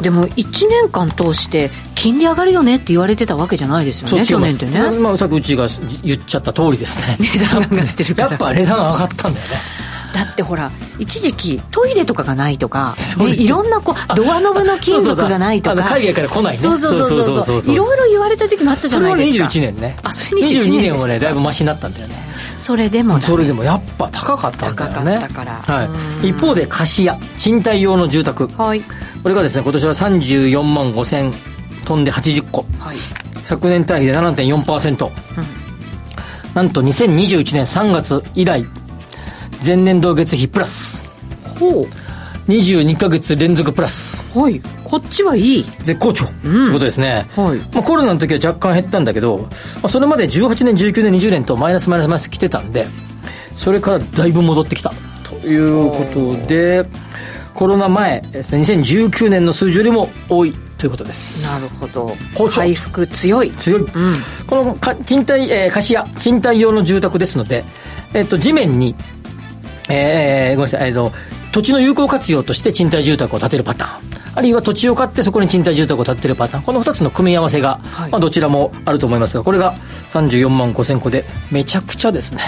[0.05, 5.67] でも1年間通して金利上がるよねって言われてたわけじゃないですよね去年ってね、まあ、さっきうちが
[6.03, 7.17] 言っちゃった通りですね。
[7.19, 8.29] 値段が上がってるから。
[8.29, 9.55] やっぱ値段が上がったんだよね
[10.15, 15.83] だってほら一時期トイレとかがないとか、ね、いろんなこうドアノブの金属がないとか。
[15.83, 16.59] 海外から来ないね。
[16.61, 19.51] そうそうそうそういろいろ言われた時期もあったじゃないですか。
[19.51, 19.97] それは21年ね。
[20.05, 22.15] あそれ22年22年はねだいぶマシになったんだよね。
[22.57, 25.17] それでもそれでもやっぱ高かったんだよね。
[25.17, 25.85] 高かったから、は
[26.23, 28.81] い、一方で貸家賃貸用の住宅、はい、
[29.23, 31.35] これがですね今年は34万5千
[31.85, 32.97] トンで80個、はい、
[33.43, 35.15] 昨年対比で7.4%、うん、
[36.55, 38.65] なんと2021年3月以来
[39.65, 41.01] 前年同月比プラス。
[41.59, 41.85] ほう。
[42.49, 44.23] 22か月連続プラス。
[44.39, 44.61] はい。
[44.85, 45.65] こっちはいい。
[45.83, 47.59] 絶好調、うん、ってことですね、はい。
[47.73, 49.49] まあ、コロナの時は若干減ったんだけど、ま
[49.85, 52.87] あ、それまで18年19年20年とマイナスマイナスマイナス来てたんで
[53.55, 54.93] それからだいぶ戻ってきた。
[55.23, 56.85] ということで
[57.55, 61.47] コロナ前ですね2019年の数字よりも多いということです。
[61.47, 62.15] なるほど。
[62.51, 63.51] 回復強い。
[63.53, 63.89] 強い、うん、
[64.47, 67.65] このか賃貸、えー、貸家賃貸用の住宅ですので、
[68.13, 68.95] えっと、地面に
[69.89, 71.13] えー、ごめんなさい、えっと、
[71.53, 74.25] 土地の有効活用として賃貸住宅を建てるパターン。
[74.37, 76.65] あるいは土地を買ってそこに賃貸住宅を建てるパターン。
[76.65, 79.75] この2つの組み合わせが、はい、まあ、どちらもあると思いますがこれが
[80.09, 82.41] 34万5000個でめちゃくちゃですね、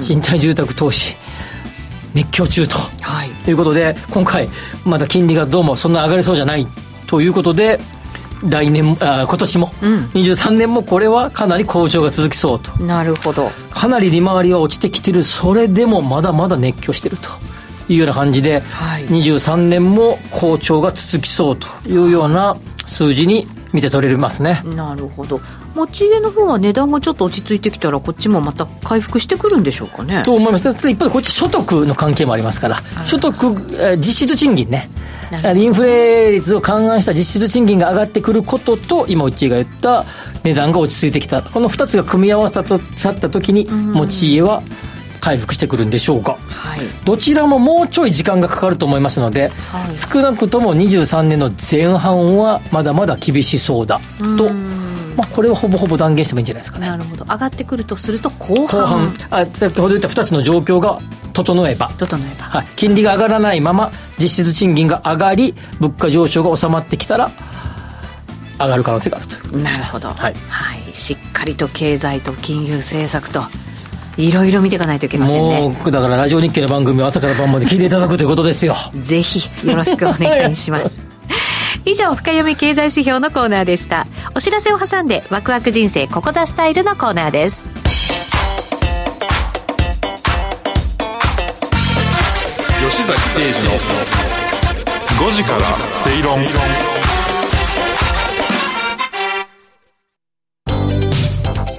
[0.00, 1.14] 賃貸住宅投資
[2.14, 4.48] 熱狂中と、はい、ということで今回
[4.86, 6.66] まだ金利がどうもそんな上がりそうじゃない。
[7.06, 7.78] ということで
[8.44, 12.72] 来年あ今年も、うん、23年もこれはかなり好調が続きそうと。
[12.82, 13.50] なるほど。
[13.70, 15.24] かなり利回りは落ちてきてる。
[15.24, 17.30] それでもまだまだ熱狂してると
[17.88, 24.62] いうような感じで、はい、23年も好調が続きそうというような数字に見て取れますね。
[24.64, 25.40] なるほど。
[25.74, 30.22] 持ち家の方は値段がちょっと落ち着いてきたらこっちもまた回復してくるんでしょうかね。
[30.24, 30.70] と思います。
[30.70, 32.82] 一方でこっち所得の関係もありますから。
[33.04, 34.88] 所得、え実質賃金ね
[35.56, 40.04] インフレ率を勘案した実質賃金が上がってくることと今うちが言った
[40.44, 41.42] 値段が落ち着いてきた。
[41.42, 42.78] この2つが組み合わさった
[43.28, 44.62] 時に持ち家は
[45.26, 54.00] 回復してくるんでしょうか、はい、どちらももうちょい時間がかかると思いますので、はい、少なくとも23年の前半はまだまだ厳しそうだ
[54.38, 54.52] と
[55.16, 56.86] まあ、これはほぼほぼ断言してもいいんじゃないですかね。
[56.86, 57.24] なるほど。
[57.24, 58.80] 上がってくるとすると後半。
[58.80, 59.14] 後半。
[59.30, 61.00] あ先ほど言った2つの状況が
[61.32, 61.90] 整えば。
[61.96, 67.30] 整えば、はい、金利が上がらないまま実質賃金が上がり物価上昇が収まってきたら
[68.58, 73.42] 上がる可能性があるとなるほど、はい、はい、しっかりと経済と金融政策と
[74.16, 75.60] いろいろ見ていかないといけませんね。
[75.60, 78.74] もうだからラジオ日経の番組を朝から晩まで聞いていただくということですよ。
[79.02, 80.98] ぜひよろしくお願いします
[81.88, 84.08] 以上深読み経済指標のコーナーでした。
[84.34, 87.70] お知らせを挟んでワクワク人生ここザスタイルのコーナーです。
[92.90, 93.70] 吉崎誠二の
[95.28, 96.42] 5時からスペイロン。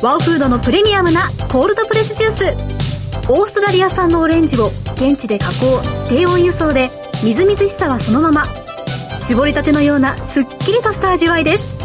[0.02, 2.46] ワオフードのプレミアムなコールドプレスジュース。
[3.30, 6.90] オーストラリア産のオレンジを現地で加工低温輸送で
[7.26, 8.44] みずみずしさはそのまま
[9.22, 11.78] 絞りたてのようなすっきりとした味わいです。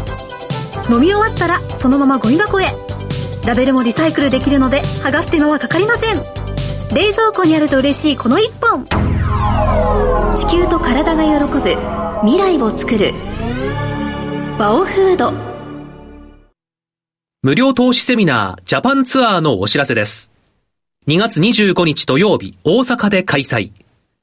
[0.91, 2.67] 飲み終わったらそのままゴミ箱へ。
[3.45, 6.15] ラベルもリサイクルできるので剥がす手間はかかりません。
[6.95, 8.85] 冷蔵庫にあると嬉しいこの一本。
[10.35, 11.59] 地球と体が喜ぶ
[12.21, 13.11] 未来を作る。
[14.57, 15.33] バオフード。
[17.41, 20.31] 無料投資セミナージャパンツアーのお知らせです。
[21.07, 23.71] 2月25日土曜日、大阪で開催。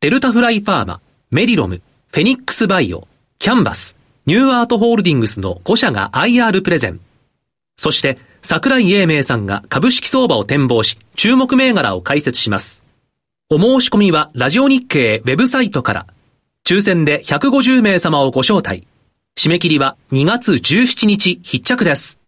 [0.01, 3.07] デルタフライファーマ、メディロム、フェニックスバイオ、
[3.39, 3.97] キャンバス、
[4.27, 6.99] ニューアートホールディングスの5社が IR プレゼン。
[7.77, 12.83] そして、桜井英明さんが株式相場を展望し、注目銘柄を解説します。
[13.49, 16.07] お申し込みは、ラジオ日経ウェブサイトから。
[16.67, 18.89] 抽選で150名様をご招待。
[19.39, 22.19] 締め切りは2月17日必着です。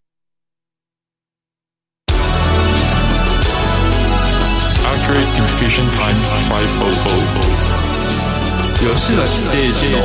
[4.85, 5.13] After
[8.83, 9.97] 吉崎誠二の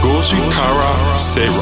[0.00, 1.52] 5時から正論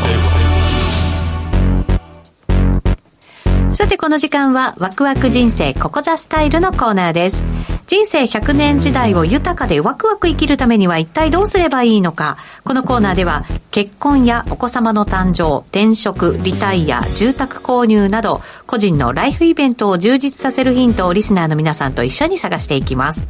[3.74, 7.44] さてこの時間はワクワク人生ここザスタイルのコーナーです。
[7.88, 12.36] 人生100年時代を豊かでワクワク生きるためには一体どうすればいいのか。
[12.62, 23.26] このコーナーでは結婚やお子様の誕生、転職、リタイア、住宅購入など個人のライフイベントを充実させるヒントをリスナーの皆さんと一緒に探していきます。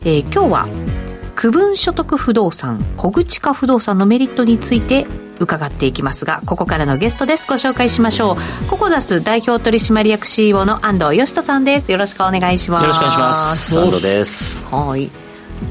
[0.00, 5.06] えー今日は区分所得不動産、小口化不動産のメリットについて
[5.40, 7.46] 伺っていきますが、ここからのゲストです。
[7.48, 8.70] ご紹介しましょう。
[8.70, 11.90] ココダス代表取締役 CEO の安藤義人さんです。
[11.90, 12.82] よろしくお願いします。
[12.82, 13.78] よろしくお願いします。
[13.78, 14.58] 安藤です。
[14.70, 15.10] はい。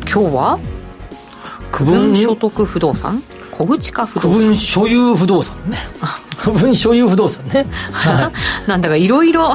[0.01, 0.59] 今日は
[1.71, 3.23] 区分所得不動産？
[3.57, 4.41] 小口化不区動産。
[4.41, 5.77] 分所有不動産ね。
[6.43, 8.31] 区分所有不動産ね、は
[8.65, 9.53] い、 なんだかいろいろ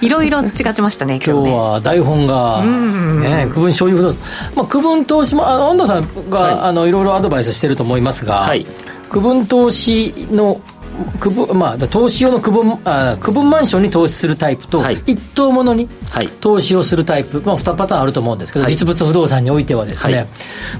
[0.00, 4.20] いろいろ違ってましたね今今日は台本が、ね、区分所有不動産、
[4.54, 6.58] まあ、区分投資もあの安藤さんが、はい。
[6.62, 8.66] あのいろいろアドバイスしてると思いますが、はい。
[9.08, 10.60] 区分投資の
[11.18, 15.02] 区分まあ、投資用の区分あ区分マンションに投資するタイプと、はい。
[15.06, 16.28] 一棟ものにはい。
[16.28, 18.72] 投資をするタイプ、まあ、2パターンあると思うんですけど、はい。
[18.72, 20.24] 実物不動産においてはですね、はい。
[20.24, 20.30] ま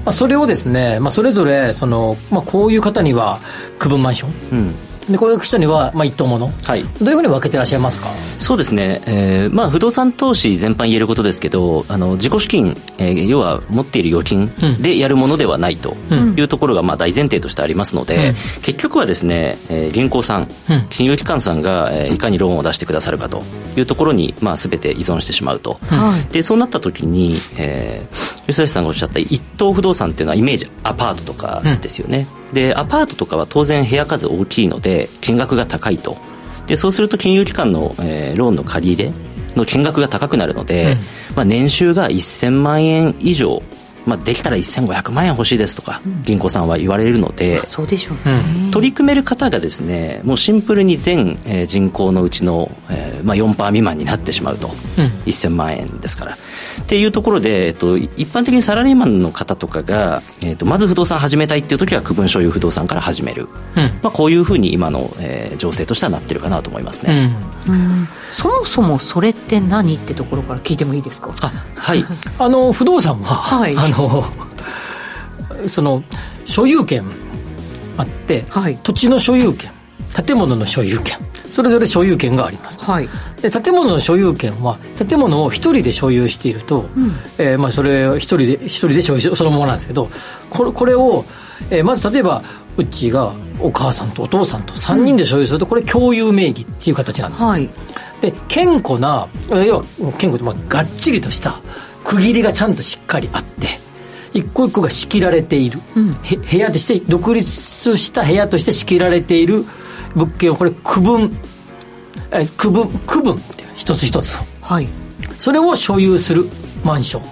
[0.05, 3.39] あ、それをですね、まあ、それぞれその、まあ、こういう方には
[3.79, 4.75] 区分マンションうん。
[5.11, 6.83] でこういう人には、まあ、一棟ものはい。
[6.83, 8.09] どういうふうに分けてらっしゃいますか？
[8.37, 9.01] そうですね。
[9.05, 15.95] えーまあ、不動産投資全般言えることですけど、あの、自己資金、えー要は持っている預金でやるものではないと
[16.37, 18.35] いうところが、まあ、大前提としてありますので、うん。
[18.61, 20.47] 結局はですね、えー銀行さん、うん。
[20.89, 23.43] 金融機関さんが、えーいかにローンを出してくださるかと
[23.77, 25.79] いうところに、まあ、全て依存してしまうと。
[25.87, 26.33] はい。
[26.33, 36.17] でそうなった時に、えー、吉崎さんがおっしゃった一棟不動産っていうのはイメージアパートとかですよね、でアパートとかは当然部屋数大きいので金額が高いと。
[36.67, 39.11] でそうすると金融機関の、えーローンの借り入れ
[39.55, 40.95] の金額が高くなるので、
[41.35, 43.61] まあ、年収が1000万円以上、
[44.05, 54.67] まあ、できたら1500万円欲しいですとか銀行さんは言われるので、そうでしょうね、取り組める方がですねもうシンプルに全、えー人口のうちの、えーまあ、4%未満になってしまうと、
[55.25, 56.33] 1000万円ですから。
[56.33, 63.83] っていうところで、えっと、一般的にサラリーマンの方とかが、えっと、まず不動産始めたいっていう時は区分所有不動産から始める、うん。
[64.01, 67.35] まあ、こういうふうに今の、えー情勢としてはなってるかなと思いますね、
[68.31, 71.31] そもそもそれって何ってところから聞いてもいいですか？
[71.41, 72.03] あはい。
[72.39, 73.75] あの不動産は、はい。
[73.77, 74.23] あの
[75.67, 76.03] その
[76.45, 77.03] 所有権
[77.97, 78.77] あって、はい。
[78.77, 79.71] 土地の所有権
[80.25, 81.17] 建物の所有権
[81.51, 82.79] それぞれ所有権があります。
[82.79, 83.09] はい。
[83.41, 86.85] で建物の所有権は建物を一人で所有していると、
[87.37, 90.09] えーまあ、それを一人で一人で所有しそのままなんですけど
[90.49, 91.25] これこれを、
[91.69, 92.41] えーまず例えば
[92.77, 97.43] うちがお母さんとお父さんと3人で所有するとこれ共有名義っていう形なんです。
[97.43, 97.69] はい。
[98.21, 99.83] で健康な要は
[100.17, 101.59] 健康ってまあがっちりとした
[102.03, 103.67] 区切りがちゃんとしっかりあって
[104.33, 105.79] 一個一個が仕切られている、
[106.23, 109.65] へ部屋として独立した部屋として仕切られている。
[110.13, 111.37] 物件をこれ区分
[112.31, 114.39] え区分区分って一つ一つを。
[114.61, 114.89] はい。
[115.37, 116.45] それを所有する
[116.83, 117.23] マンション。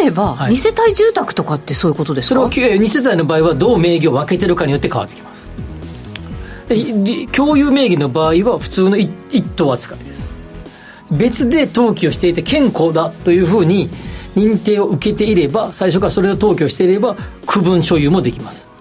[0.00, 0.52] 例えば、はい。
[0.52, 2.28] 二世帯住宅とかってそういうことですか？
[2.28, 5.50] それを2世帯の場合はどう名義を分けてるかによって変わってきます。
[7.32, 10.26] 共有名義の場合は普通の一一棟扱いです
[11.12, 13.90] 別で登記をしていて健康だというふうに
[14.34, 18.71] 認定を受けていれば最初からそれを登記をしていれば区分所有もできます。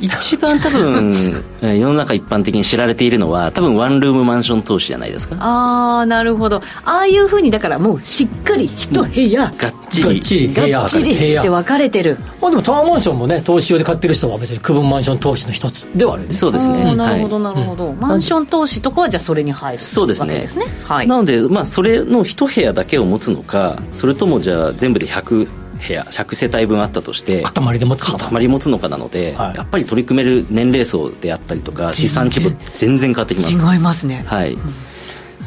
[0.00, 1.12] 一番多分
[1.62, 5.36] えー世の中一般的に知られているのは多分ワンルームマンション投資じゃないですか。
[5.40, 6.60] ああなるほど。
[6.84, 10.08] ああいうふうにだからもうしっかり一部屋、がっちり。
[10.08, 12.18] がっちり部屋がっちり部屋って分かれてる。
[12.40, 16.94] まあでもタワーマンションもね投資用で買ってる人は別に区分マンション投資の一つではあるんですそうですね。
[16.94, 20.28] なるほどはいなるほど、マンション投資とかはじゃあそれに入るそうですね。
[20.28, 20.66] わけですね。
[20.84, 21.06] はい。
[21.06, 25.48] なので、まあ、それの一部屋だけを持つのかそれともじゃあ全部で100
[25.86, 29.56] 部屋100世帯分あったとして塊で持つ塊持つのかなので、はい。
[29.56, 33.52] やっぱり取り組める年齢層であったりとか資産規模全然変わってきます。
[33.52, 34.24] 違いますね。
[34.26, 34.56] はい。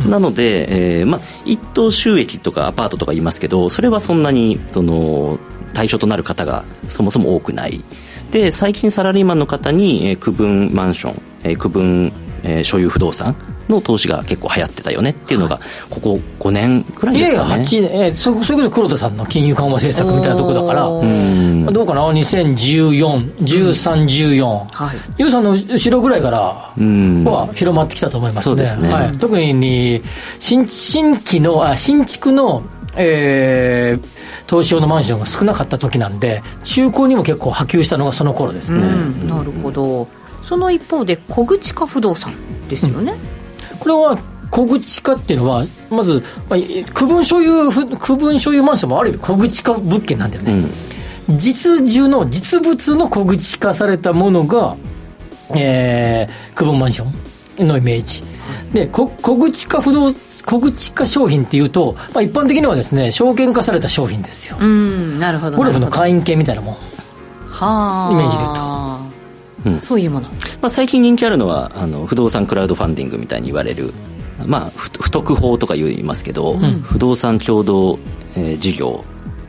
[0.07, 5.39] なので、えーまあ、一等収益とかアパートとか言いますけどそれはそんなにその
[5.73, 7.83] 対象となる方がそもそも多くない。
[8.31, 12.11] で最近サラリーマンの方に、えー、区分マンション、えー、区分、
[12.43, 13.35] えー、所有不動産
[13.69, 15.59] の投資が結構流行ってたよねっていうのが、
[15.89, 17.49] ここ5年くらいですかね。
[17.49, 20.85] いやいや、8年、えー、そそれこそ黒田さんの金融緩和政策みたいなところだから、
[21.71, 28.43] どうかな、2014、13、14、はい、ユーさんの後ろぐらいからは広まってきたと思いますね。
[28.43, 28.91] そうですね。
[28.91, 30.01] はい、特に
[30.39, 32.63] 新新規の、あ新築の、
[32.95, 34.07] えー、
[34.47, 38.79] 投資用のマンションが少なかった時なんで、中古にも結構波及したのがその頃ですね。
[39.27, 40.07] なるほど。
[40.43, 42.33] その一方で、小口化不動産
[42.69, 43.13] ですよね。
[43.31, 43.36] うん
[43.87, 44.19] これは
[44.51, 50.65] 小口化っていうのは、まず、まあ、区分所有、区分所有マンションもある意味小口化物件なんだよね。
[51.29, 54.75] うん、実需の、実物の小口化されたものが、
[55.55, 58.23] えー、区分マンションのイメージ。
[58.73, 64.57] で、小口化不動小口化商品っていうと、まあ、一般的にはですね、証券化された商品ですよ。
[64.59, 65.55] うん、なるほど。
[65.55, 66.75] ゴルフの会員系みたいなもん。
[67.49, 68.11] はあ。
[68.11, 68.96] イメージで言うと。
[69.65, 70.29] うん、そういうもの、
[70.61, 73.93] まあ、最近人気あるのはあの不動産クラウドファンディングみたいに言われる、
[74.45, 77.99] まあ、不特法とか言いますけど、うん、不動産共同、
[78.35, 79.03] えー、事業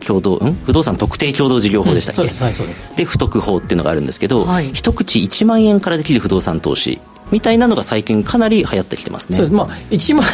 [0.06, 0.54] 共同、ん？
[0.64, 7.00] 不動産特定共同事業法でしたっけ、うん、そうです、で不特法っていうのがあるんですけど、はい、一口1万円からできる不動産投資
[7.31, 9.47] みたいなのが最近かなり流行ってきてますね。
[9.49, 10.26] まあ、1万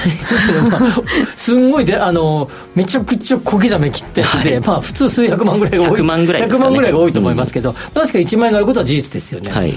[0.53, 1.03] 円まあ、
[1.37, 6.01] すんごいで、あの、めちゃくちゃ小刻み切ってはい、まあ、普通数百万ぐらいが多い。
[6.01, 9.51] 100万ぐらい、ね、100万ぐらいが多いと思いますけど、うん、確かに1万円があることは事実ですよね。
[9.51, 9.73] はい。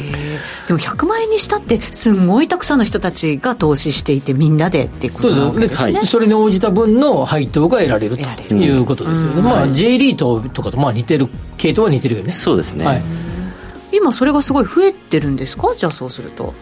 [0.67, 5.93] でも100万円にしたって、すんごいたくさんの人たちが投資していて、みんなでっていうことなわけですね。
[5.93, 9.39] はい、それに応じた分の配当が得られるということですよね。
[9.39, 12.31] うん、まあ、J リートとかとまあ似てる、系統は似てるよね。
[12.31, 12.85] そうですね。
[12.85, 13.01] はい、
[13.93, 16.53] 今それがすごい増えてるんですかじゃあそうすると。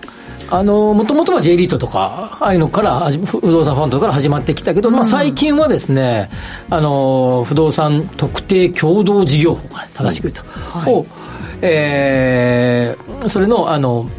[0.50, 6.30] あのもともとは J リートとか、ああいうのから不動産ファンドから始まってきたけど、うん、まあ、最近はですね
[6.70, 10.44] あの不動産特定共同事業法が正しく言うと、
[10.80, 11.06] はい、を、
[11.62, 14.10] えー、それのあの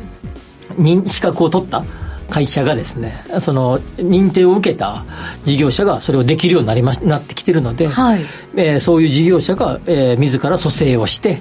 [1.07, 1.85] 資格を取った
[2.29, 5.05] 会社がですねその認定を受けた
[5.45, 8.21] 事業者がそれをできるようになりまなってきてるので、はい。
[8.57, 11.41] えー、そういう事業者が、えー、自ら蘇生をして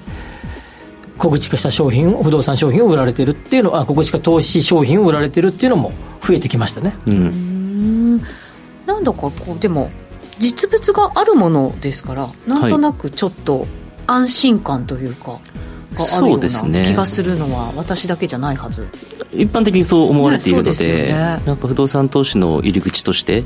[1.18, 5.92] 小口化した商品不動産商品を売られてるっていうのは小口化投資商品を売られてるっていうのも
[6.22, 6.96] 増えてきましたね。
[7.08, 8.22] うん。
[8.86, 9.90] なんだかこうでも
[10.40, 13.68] 実物があるものですからなんとなくちょっと
[14.08, 15.50] 安心感というか、はいが
[16.04, 18.88] あるような気がするのは私だけじゃないはず、ね、
[19.32, 21.12] 一般的にそう思われているのでね、
[21.46, 23.44] なんか不動産投資の入り口として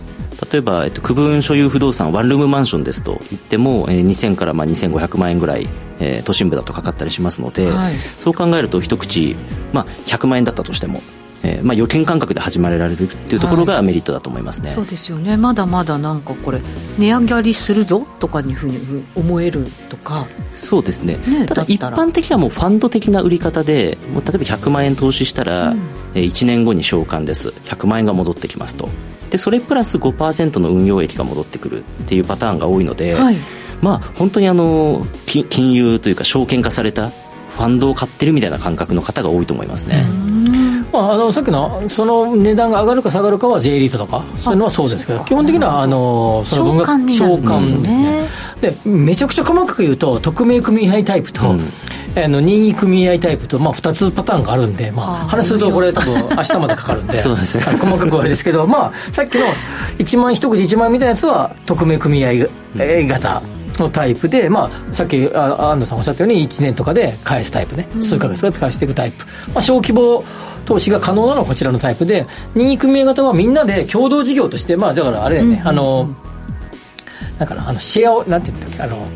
[0.52, 5.68] 例えば、えっと、区分所有不動産ワンルームマンションですと言っても、えー、2000からまあ2500万円ぐらい
[6.02, 9.36] えー、都心部だとかかったりしますので、はい、そう考えると一口、
[9.74, 11.02] まあ、100万円だったとしても
[11.44, 15.38] えーまあ、預金感覚で始まられるっていうところがメリットだと思いますね、はい、そうですよね。
[15.38, 16.62] まだまだなんかこれ
[16.98, 20.28] 値上がりするぞとかにふうに思えるとか。
[20.56, 25.80] そうですね、ね、ただ一般的にはもうファンド的な売り方でもう例えば100万円投資したら、うん、
[26.16, 27.50] えー、1年後に償還です。
[27.50, 28.90] 100万円が戻ってきますと。
[29.30, 33.38] でそれプラス5%の運用益が戻ってくるっていうパターンが多いので、はい。
[33.82, 40.04] まあ、本当にあの金融というか証券化されたファンドを買ってるみたいな感覚の方が多いと思いますね。
[40.92, 48.28] まあ、あのさっきのその値段が上がるか下がるかは J リートとかそういうのはそうですけど基本的にはあのその分が償還ですね。
[48.62, 51.60] でめちゃくちゃ細かく言うと匿名組合タイプと、うん、
[52.18, 59.46] あの任意組合タイプと、まあ、2つパターンがあるんで、まあ、話するとこれ多分明日までかかるんで そうですね、細かくはあれですけど、まあ、さっきの
[59.98, 62.32] 1万一口1万みたいなやつは匿名組合
[62.76, 63.42] 型、
[63.78, 70.24] のタイプで、まあ、さっき安藤さんおっしゃったように1年とかで返すタイプね、数か月か返していくタイプ、まあ、小規模
[70.66, 76.16] 投資が可能なのはこちらのタイプで任意組合型はみんなで共同事業としてまあだからあれだよね、うん、あの
[77.38, 79.08] だからあのシェアをなんて言ったっけあの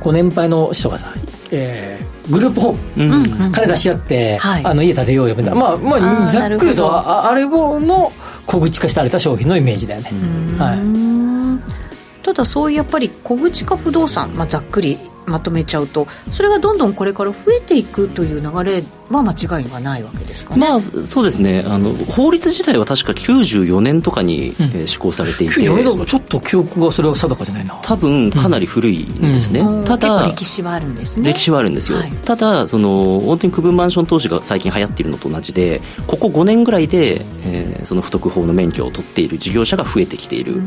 [0.00, 1.12] ご年配の人がさ、
[1.50, 5.50] えー、グループホーム、うん、金出し合って、はい、あの家建てようよみた。
[5.50, 8.10] いな、まあ、まあ、ざっくりとああれをの
[8.46, 10.10] 小口化された商品のイメージだよね。
[10.58, 11.79] はい
[12.22, 14.98] ただそういうやっぱり小口化不動産、まあ、ざっくり
[15.30, 21.64] まとめちゃうとそれがどんどんこれから増えていくという流れは間違いはないわけですかね、まあ、そうですね。
[21.66, 25.54] あの法律自体は確か94年とかに、うん、えー、施行されていて。
[25.54, 27.78] 94年だとちょっと記憶がそれは定かじゃないな。
[27.82, 29.78] 多分かなり古いんですね、うん。
[29.80, 31.32] うん、ただ歴史はあるんですね。
[31.32, 40.62] 歴史はあるんですよ、はい、ただその本当に区分マンション投資が最近流行っているのと同じでここ5年ぐらいで、えー、その不特法の免許を取っている事業者が増えてきている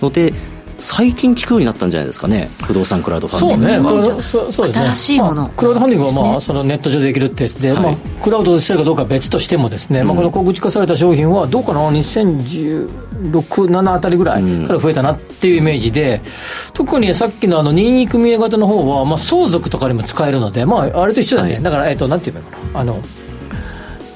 [0.00, 0.32] ので、
[0.80, 2.50] 最近聞くようになったんじゃないですかね。
[2.64, 3.88] 不動産クラウドファンディング。
[3.88, 4.22] そうね。
[4.22, 4.86] そうそうですね。
[4.86, 16.20] 新しいもの、まあ、クラウドファンディングは、まあ、そのネット上でできるってやつで、はい、まあ、クラウドしてるかどうかは別としてもですね、うん、まあ、この小口化された商品はどうかな？2010 7あたりぐらいから増えたなっていうイメージで、
[16.72, 22.80] 特にさっきのあの任意組合型の方は、まあ、相続とかにも使えるので、まあ、あれと一緒だね、はい、だから、えっと、なんていうのかな？
[22.80, 23.02] あの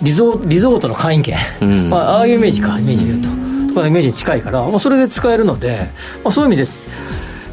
[0.02, 3.41] リゾリゾートの会員権、うん、 まあ、ああいうイメージかイメージで言うと
[3.72, 5.78] とかのイメージに近いから、まあ、それで使えるので、
[6.22, 6.88] まあ、そういう意味です。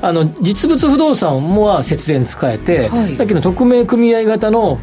[0.02, 4.80] あの実物不動産も節電使えて、はい、さっきの匿名組合型の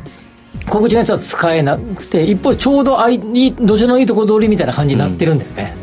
[0.68, 3.18] 小口のやつは使えなくて一方ちょうどあい
[3.52, 5.74] どちらのいいところ通りみたいな感じになってるんだよね、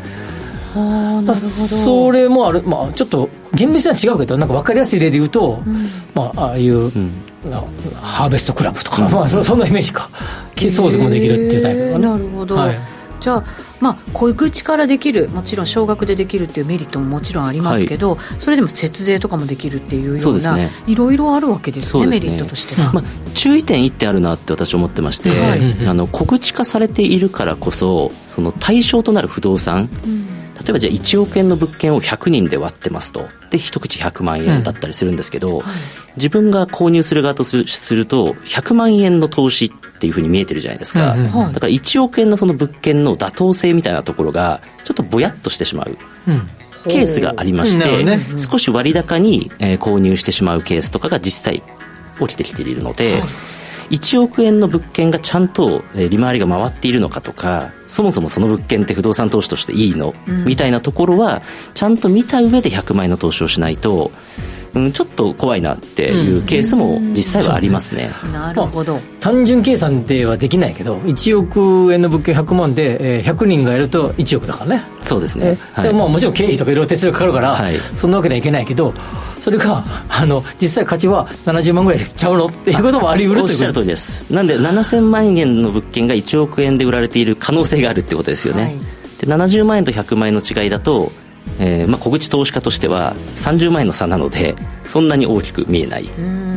[0.76, 1.34] うん、あなるほど。
[1.34, 5.84] それもある、まあ、ちょっと厳密には違うけどなんか分かりやすい例で言うと、うん、
[6.14, 7.12] まあ、ああいう、うん、
[8.00, 10.10] ハーベストクラブとか、まあそそんなイメージか。
[10.56, 12.74] 相続もできるっていうタイプかな、なるほど、はい。
[13.20, 13.44] じゃあ、
[13.84, 23.04] まあ、小口からできるもちろん少額でできるっていうメリットももちろんありますけど、はい、それでも節税とかもできるっていうような、ね、いろいろあるわけですね、ね、メリットとしては、まあ、
[23.34, 30.24] 注意点1点あるなって私思ってまして、はい、あの小口化されているからこそその対象となる不動産、うん。
[30.54, 33.28] 例えばじゃあ1億円の物件を100人で割ってますと。
[33.50, 35.74] で一口100万円だったりするんですけど、うんはい、
[36.16, 37.56] 自分が購入する側とす
[37.94, 39.72] ると100万円の投資
[40.04, 45.96] っていうふうに見えてるじゃないですか、だから1億円のその物件の妥当性みたいなところがちょっとぼやっとしてしまう。
[46.28, 46.50] うん。
[46.86, 51.62] ケースがありまして、ね、少し割高に、えー、購入してしまうケースとかが実際
[52.20, 53.22] 起きてきているので
[53.88, 61.40] 1億円の物件がちゃんと利回りが回っているのかとかそもそもその物件って不動産投資としていいの、うん、みたいなところは
[61.72, 64.10] ちゃんと見た上で100万円の投資をしないと
[64.74, 74.84] うん、ちょっと怖いなっていうケースも実際はありますね、うん、なるほど、まあ、単純計算ではできないけど1億円の物件100万で、えー、100人がやると1億だからね。
[75.02, 78.94] そうですね、はい、まあ、もちろん経費とかいろいろ手数料かかるから、はい、そんなわけにはいけないけど
[79.38, 84.32] それが あの実際価値は70万ぐらいちゃうのっていうこともあり得るおっしゃる通りです。
[84.32, 88.72] なんで7000万円の物件が1億円で売られている可能性があるってことですよね、はい、
[89.20, 91.12] で70万円と100万円の違いだと
[91.58, 96.08] えーまあ、小口投資家としては30万円の差なのでそんなに大きく見えない。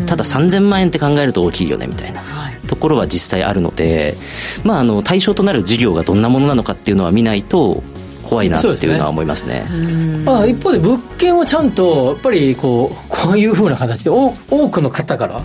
[0.08, 4.16] ただ3000万円って考えると大きいよねみたいな、はい、ところは実際あるので、
[4.64, 7.84] まあ、あの対象となる事業がどんなものなのかっていうのは見ないと
[8.24, 14.32] 怖いなっていうのは思いますね、ね、まあ、一方で物件をちゃんとやっぱりこうこういうふうな形で多
[14.70, 15.42] くの方から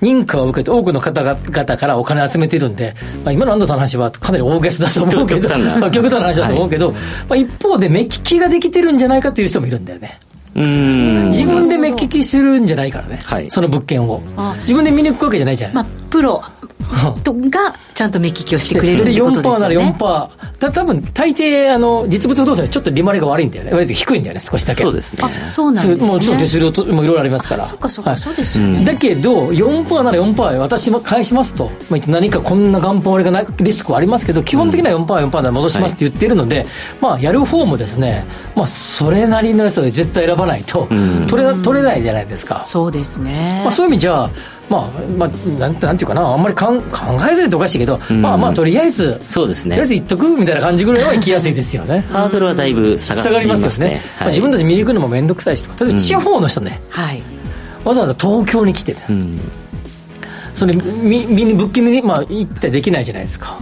[0.00, 2.94] 認可を受けて多くの方々からお金集めてるんで、
[3.24, 6.20] まあ、今の安藤さんの話はかなり大げさだと思うけど極端な。
[6.20, 10.20] 話だと思うけど、はい、まあ、一方で目利きができてるんじゃないかっていう人もいるんだよね。
[10.54, 14.22] 自分で目利きするんじゃないからね、はい、その物件を。
[14.62, 16.42] 自分で見に行くわけじゃないじゃない、まあ、プロ
[17.22, 19.56] とがちゃんと目利きをしてくれるってことですよね。
[19.56, 20.28] 4%なら4%。
[20.58, 23.86] た多分大抵あの実物不動産ちょっと利回りが悪いんだよね。
[23.86, 24.82] 低いんだよね、少しだけ。
[24.82, 25.18] そうですね。
[25.22, 26.06] あ、そうなんですね。
[26.06, 27.66] もうちょっと手数料もいろいろありますから。
[27.66, 28.84] そっかそっか、はい、そうですよね。
[28.84, 31.70] だけど4%なら4%私も返しますと。
[31.90, 36.66] まあ、何かこんな元本割れがなリスクはありますけど、基本的には4%、4%で戻しますって言ってるので、はい、
[37.00, 38.24] まあやる方もですね、
[38.56, 40.88] まあそれなりのやつを絶対選ばないと
[41.28, 42.64] 取れ取れないじゃないですか。
[42.64, 43.60] そうですね。
[43.62, 44.30] まあそういう意味じゃ
[44.68, 46.98] まあ、まあ、なんなんていうかな、あんまりかん考
[47.30, 49.76] えずにとおかしいけど、うん、まあまあ、とりあえず、そうですね。
[49.76, 52.06] とりあえず言っとくみたいな感じぐらいは行きやすいですよね。
[52.10, 53.94] ハードルはだいぶ下がりますよね。
[53.94, 57.22] はい、まあ、自分たち見に行くのも面倒くさいしとか、例えば地方の人ね、うん、はい、
[57.84, 59.40] わざわざ東京に来て、うん、
[60.52, 63.58] それ、み、み、物件見に、まあ、行ってできないじゃないですか。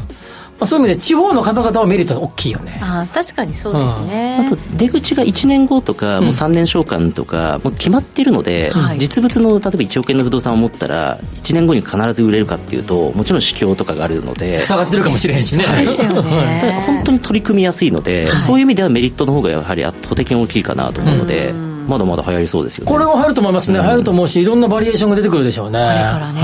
[0.59, 2.79] まあ、そういう意味で地方の方々はメリット大きいよね。
[2.83, 14.65] あ確かにそうですね、うん、あと出口が1年後とか、もう3年償還とか、もう決まってるので、うん、実物の例えば1億円の不動産を持ったら1年後に必ず売れるかっていうともちろん市況とかがあるので。
[14.65, 15.65] 下がってるかもしれへんしね。
[15.85, 16.83] ですよね。
[16.87, 21.53] 本当に取り組みやすいので、はい、そういう意味ではメリットの方がやはり圧倒的に大きいかなと思うので、
[21.87, 22.91] まだまだ流行りそうですよね。
[22.91, 25.79] これは入ると思いますね、入ると思うしいろんなバリエーションが出てくるでしょうね。
[25.79, 26.41] これからね、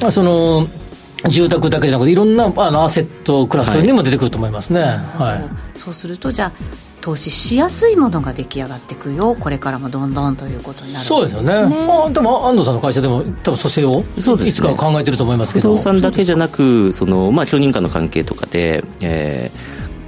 [0.00, 0.66] はい、その
[1.30, 4.80] 住宅だけじゃなくていろんなあのアセットクラスにも出てくると思いますね、
[5.18, 5.36] は
[5.74, 6.52] い、そうするとじゃあ
[7.00, 15.68] 投資しやすいものが出来上がっていくよこれからもどんどんということになる、ね、そうですよね、あ、でも安藤さんの会社でも多分蘇生をそうです、ね、いつか考えてると思いますけど。
[15.70, 19.52] 不動産だけじゃなくその、まあ、許認可の関係とかで、え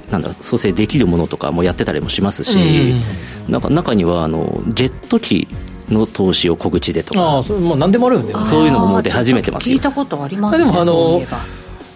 [0.09, 2.59] ー、なんだ蘇生できるものとかもやってたりもしますし、
[3.47, 5.47] うん、なんか中にはあのジェット機
[5.89, 7.37] の投資を小口でとか。
[7.37, 11.21] あそもう何でもあるんで、そういうのももう出始めてます聞いたことありますねでもあの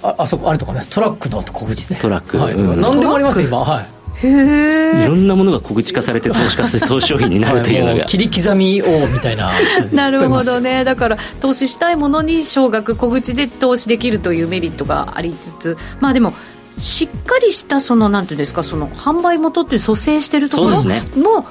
[0.03, 3.59] ああそこあれとかねトラックの小口ねトラック、はい、うん、何でもあります今。
[3.59, 4.03] はい。
[4.25, 8.05] へいろんなものが小口化されて投資化投資商品になるというのが。
[8.05, 9.51] 切り刻みをみたいな
[9.93, 10.83] なるほどね。
[10.83, 15.77] だから投資したいものに少額小口で投資できるというメリットがありつつ。
[15.99, 16.33] まあでも
[16.77, 21.43] しっかりしたそのなんていうんですかその販売元っていう蘇生してるところも、ね、の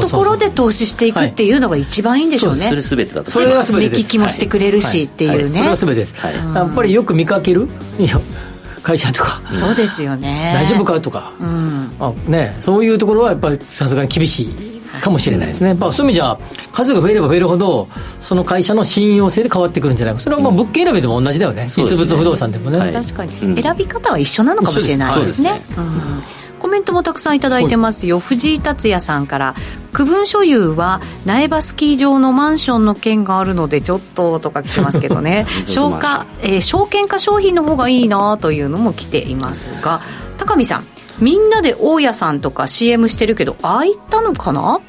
[0.00, 6.14] ところで投資していくっていうのが一番いいんでしょうね、それすべてだとそれは全て目利きもしてくれるしっていうね、それは全てです、
[6.54, 7.68] やっぱりよく見かける？
[8.82, 9.42] 会社とか。
[9.52, 10.52] そうですよね。
[10.54, 11.00] 大丈夫か？
[11.00, 11.92] とか、うん。
[12.00, 16.38] あね、そういうところはやっぱりさすがに厳しいかもしれないですね、やっぱそういう意味じゃ
[16.72, 17.88] 数が増えれば増えるほど
[18.18, 20.20] その会社の信用性で変わってくるんじゃないか。
[20.20, 22.02] それはまあ物件選びでも同じだよね、そうですね。
[22.02, 22.92] 実物不動産でもね、はい。
[22.92, 23.62] 確かに、うん。
[23.62, 25.62] 選び方は一緒なのかもしれないですね。
[25.74, 26.22] そううん。
[26.58, 28.20] コメントもたくさんいただいてますよ。
[28.20, 29.54] 藤井達也さんから。
[29.92, 35.46] 区分所有は苗場スキー場のマンションの件があるのでちょっととか来てますけどね。
[35.66, 40.00] 消化、えー証券化商品の方がいいなというのも来ていますが。
[40.38, 40.84] 高見さん
[41.20, 44.80] みんなで大家さんとか CM してるけどああいったのかな？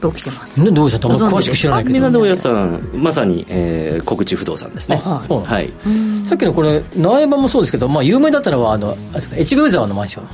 [0.00, 0.60] と来てます？
[0.62, 1.94] ねどうしたとあんま詳しく知らないけど。
[1.94, 5.00] メガド大家さんまさに、えー、国地不動産ですね。
[5.04, 5.72] あそうなんだはい。
[6.26, 10.24] さっきのこれ苗場もそうですけど、まあ、有名だったのはあのあれですか越後湯沢のマンション。
[10.24, 10.28] あ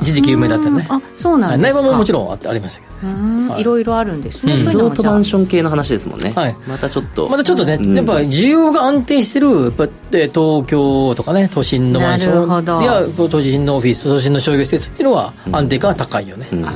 [0.00, 0.86] 一時期有名だったよね。
[0.88, 1.80] あそうなんですか。
[1.80, 3.48] 苗場ももちろんあってありましたけどうん。
[3.48, 3.60] はい。
[3.60, 4.58] いろいろあるんですね、うん。
[4.60, 6.56] リゾートマンシション系の話ですもんね、はい。
[6.66, 7.28] またちょっと。
[7.28, 7.94] またちょっとね、うん。
[7.94, 12.78] やっぱ需要が安定してるやっぱえ東京とかね都心のマンシなるほど。
[12.78, 16.66] ョンや都心のオフィス都心の商業施設っていうのは安定感が高いよね、うん。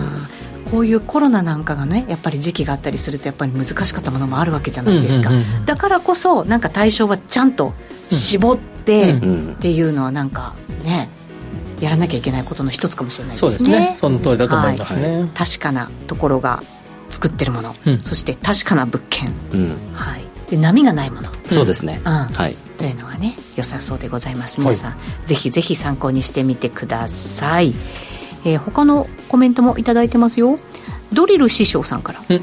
[0.70, 5.66] こういうコロナなんかがねやっぱり時期があったりするとやっぱり難しかったものもあるわけじゃないですか、うんうんうんうん。
[5.66, 7.72] だからこそなんか対象はちゃんと
[8.10, 9.22] 絞ってうん。
[9.22, 9.52] うん。
[9.54, 10.54] っていうのはなんか
[10.84, 11.07] ね
[11.80, 13.80] やらなきゃいけないことの一つかもしれないでそうですすね。
[13.80, 13.94] ね。
[13.94, 15.28] その通りだと思いますね、はい。
[15.30, 16.62] 確かなところが
[17.10, 18.00] 作ってるもの、うん。
[18.00, 19.94] そして確かな物件、うん。
[19.94, 21.30] はい、で波がないもの。
[21.46, 22.12] そうですね、うん。
[22.12, 22.54] はい。
[22.78, 24.60] というのはね良さそうでございます。
[24.60, 27.74] 皆さん、ぜひぜひ参考にしてみてください、
[28.44, 30.58] えー他のコメントもいただいてますよ。
[31.12, 32.22] ドリル師匠さんから。
[32.28, 32.42] うん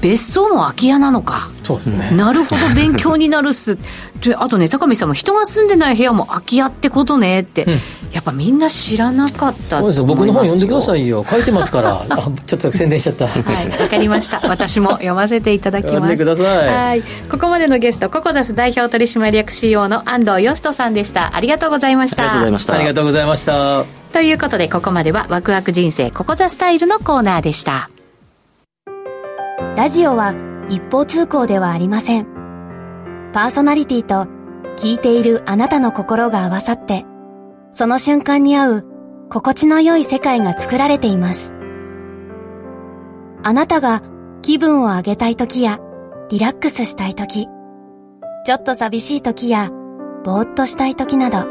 [0.00, 3.78] 別荘も空き家なのかそうですねなるほど勉強になるっす
[4.22, 7.80] であとね高見さんも人が住んでない部屋も空き家ってことねって、うん
[8.16, 14.40] やっぱみんな知らなかったそうですよ僕の本読んでくださいいよ書いてますから あちょっと宣伝しちゃったはい、わかりました。
[14.44, 15.94] 私も読ませていただきます。
[15.96, 17.02] 読んでくださいはい。
[17.30, 21.36] ここまでのゲスト、ココザス代表取締役 CEO の安藤義人さんでした。
[21.36, 22.22] ありがとうございました。
[22.22, 27.90] ありがとうございましたありがとうございましたということで、ここまではワクワク人生ココザスタイルのコーナーでした。
[29.76, 30.34] ラジオは
[30.70, 32.24] 一方通行ではありません。
[33.34, 34.26] パーソナリティと
[34.78, 37.04] 聞いているあなたの心が合わさって、
[37.72, 38.86] その瞬間に合う
[39.28, 41.54] 心地の良い世界が作られています。
[43.42, 44.02] あなたが
[44.40, 45.78] 気分を上げたい時や
[46.30, 47.46] リラックスしたい時、
[48.46, 49.70] ちょっと寂しい時や
[50.24, 51.46] ぼーっとしたい時など、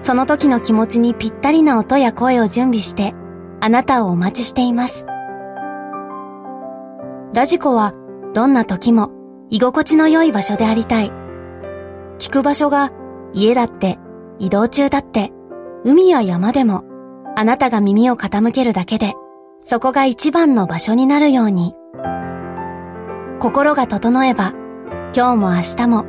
[0.00, 3.14] その時の気持ちにぴったりな音や声を準備して、
[3.60, 5.06] あなたをお待ちしています。
[7.34, 7.92] ラジコは
[8.34, 9.10] どんな時も
[9.50, 11.12] 居心地の良い場所でありたい。
[12.18, 12.90] 聞く場所が
[13.32, 13.98] 家だって
[14.38, 15.32] 移動中だって
[15.84, 16.84] 海や山でも
[17.36, 19.14] あなたが耳を傾けるだけで
[19.60, 21.74] そこが一番の場所になるように。
[23.40, 24.52] 心が整えば
[25.14, 26.04] 今日も明日も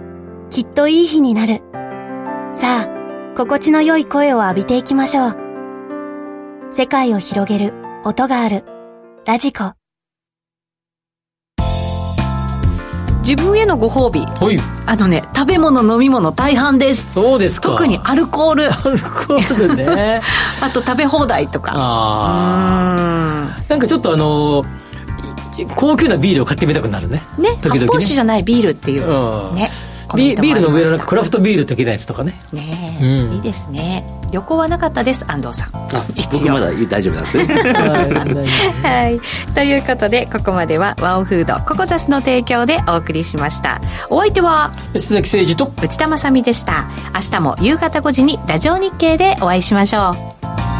[0.50, 1.62] きっといい日になる。
[2.54, 5.38] さあ、心地の良い声を浴びていきましょう。
[6.72, 8.66] 世界を広げる音がある
[9.26, 9.79] ラジコ。
[13.20, 14.22] 自分へのご褒美。
[14.22, 17.14] はいあのね、食べ物、飲み物大半です。
[17.14, 18.74] そうですか特にアルコール。
[18.74, 20.20] アルコールね
[20.62, 21.74] あと食べ放題とか。
[21.76, 23.50] あうん。
[23.50, 24.64] あなんかちょっとあの
[25.58, 29.06] い高級なビールを買ってみたくなるねね、時々ね発泡酒じゃないビールっていう。
[29.06, 29.70] うんね。
[30.18, 32.42] ビビールの上のクラフトビール的なやつとかね。
[32.52, 33.34] ねえ、うん。
[33.36, 34.04] いいですね。
[34.32, 35.26] 旅行はなかったです。
[35.28, 35.70] 安藤さん。
[36.16, 36.40] 一応。
[36.40, 37.46] 僕まだ大丈夫なんですね。
[38.84, 39.54] はい。
[39.54, 43.82] ということでここまではワオフードココザスの提供でお送りしました。
[44.10, 46.88] お相手は吉崎誠二と内田まさみでした。
[47.14, 50.79] 明日も夕方5時にラジオ日経でお会いしましょう